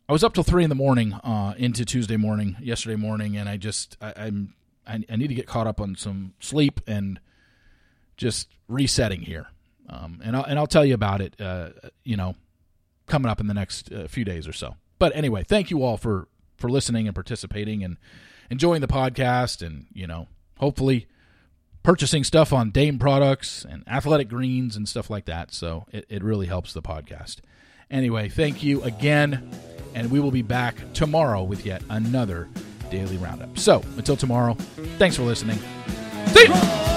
I 0.09 0.13
was 0.13 0.23
up 0.23 0.33
till 0.33 0.43
three 0.43 0.63
in 0.63 0.69
the 0.69 0.75
morning 0.75 1.13
uh, 1.13 1.53
into 1.57 1.85
Tuesday 1.85 2.17
morning, 2.17 2.55
yesterday 2.61 2.95
morning, 2.95 3.37
and 3.37 3.47
I 3.47 3.57
just 3.57 3.97
I, 4.01 4.13
I'm 4.15 4.55
I, 4.85 5.03
I, 5.09 5.15
need 5.15 5.27
to 5.27 5.35
get 5.35 5.47
caught 5.47 5.67
up 5.67 5.81
on 5.81 5.95
some 5.95 6.33
sleep 6.39 6.79
and 6.87 7.19
just 8.15 8.47
resetting 8.67 9.21
here. 9.21 9.47
Um, 9.89 10.21
and 10.23 10.35
I'll 10.35 10.43
and 10.43 10.57
I'll 10.57 10.67
tell 10.67 10.85
you 10.85 10.93
about 10.93 11.21
it. 11.21 11.39
Uh, 11.39 11.69
you 12.03 12.17
know, 12.17 12.35
coming 13.05 13.29
up 13.29 13.39
in 13.39 13.47
the 13.47 13.53
next 13.53 13.91
uh, 13.91 14.07
few 14.07 14.25
days 14.25 14.47
or 14.47 14.53
so. 14.53 14.75
But 14.97 15.15
anyway, 15.15 15.43
thank 15.43 15.69
you 15.69 15.83
all 15.83 15.97
for 15.97 16.27
for 16.57 16.69
listening 16.69 17.07
and 17.07 17.13
participating 17.13 17.83
and 17.83 17.97
enjoying 18.49 18.81
the 18.81 18.87
podcast 18.87 19.65
and, 19.65 19.85
you 19.93 20.07
know, 20.07 20.27
hopefully 20.57 21.07
purchasing 21.83 22.23
stuff 22.23 22.51
on 22.51 22.71
Dame 22.71 22.99
products 22.99 23.65
and 23.69 23.83
athletic 23.87 24.27
greens 24.29 24.75
and 24.75 24.87
stuff 24.87 25.09
like 25.09 25.25
that. 25.25 25.53
So 25.53 25.85
it, 25.91 26.05
it 26.09 26.23
really 26.23 26.47
helps 26.47 26.73
the 26.73 26.81
podcast. 26.81 27.37
Anyway, 27.89 28.29
thank 28.29 28.63
you 28.63 28.83
again. 28.83 29.49
And 29.95 30.11
we 30.11 30.19
will 30.19 30.31
be 30.31 30.41
back 30.41 30.75
tomorrow 30.93 31.43
with 31.43 31.65
yet 31.65 31.81
another 31.89 32.47
daily 32.91 33.17
roundup. 33.17 33.57
So 33.57 33.81
until 33.95 34.17
tomorrow, 34.17 34.53
thanks 34.97 35.15
for 35.15 35.23
listening. 35.23 35.59
See 36.27 36.47
you. 36.47 36.96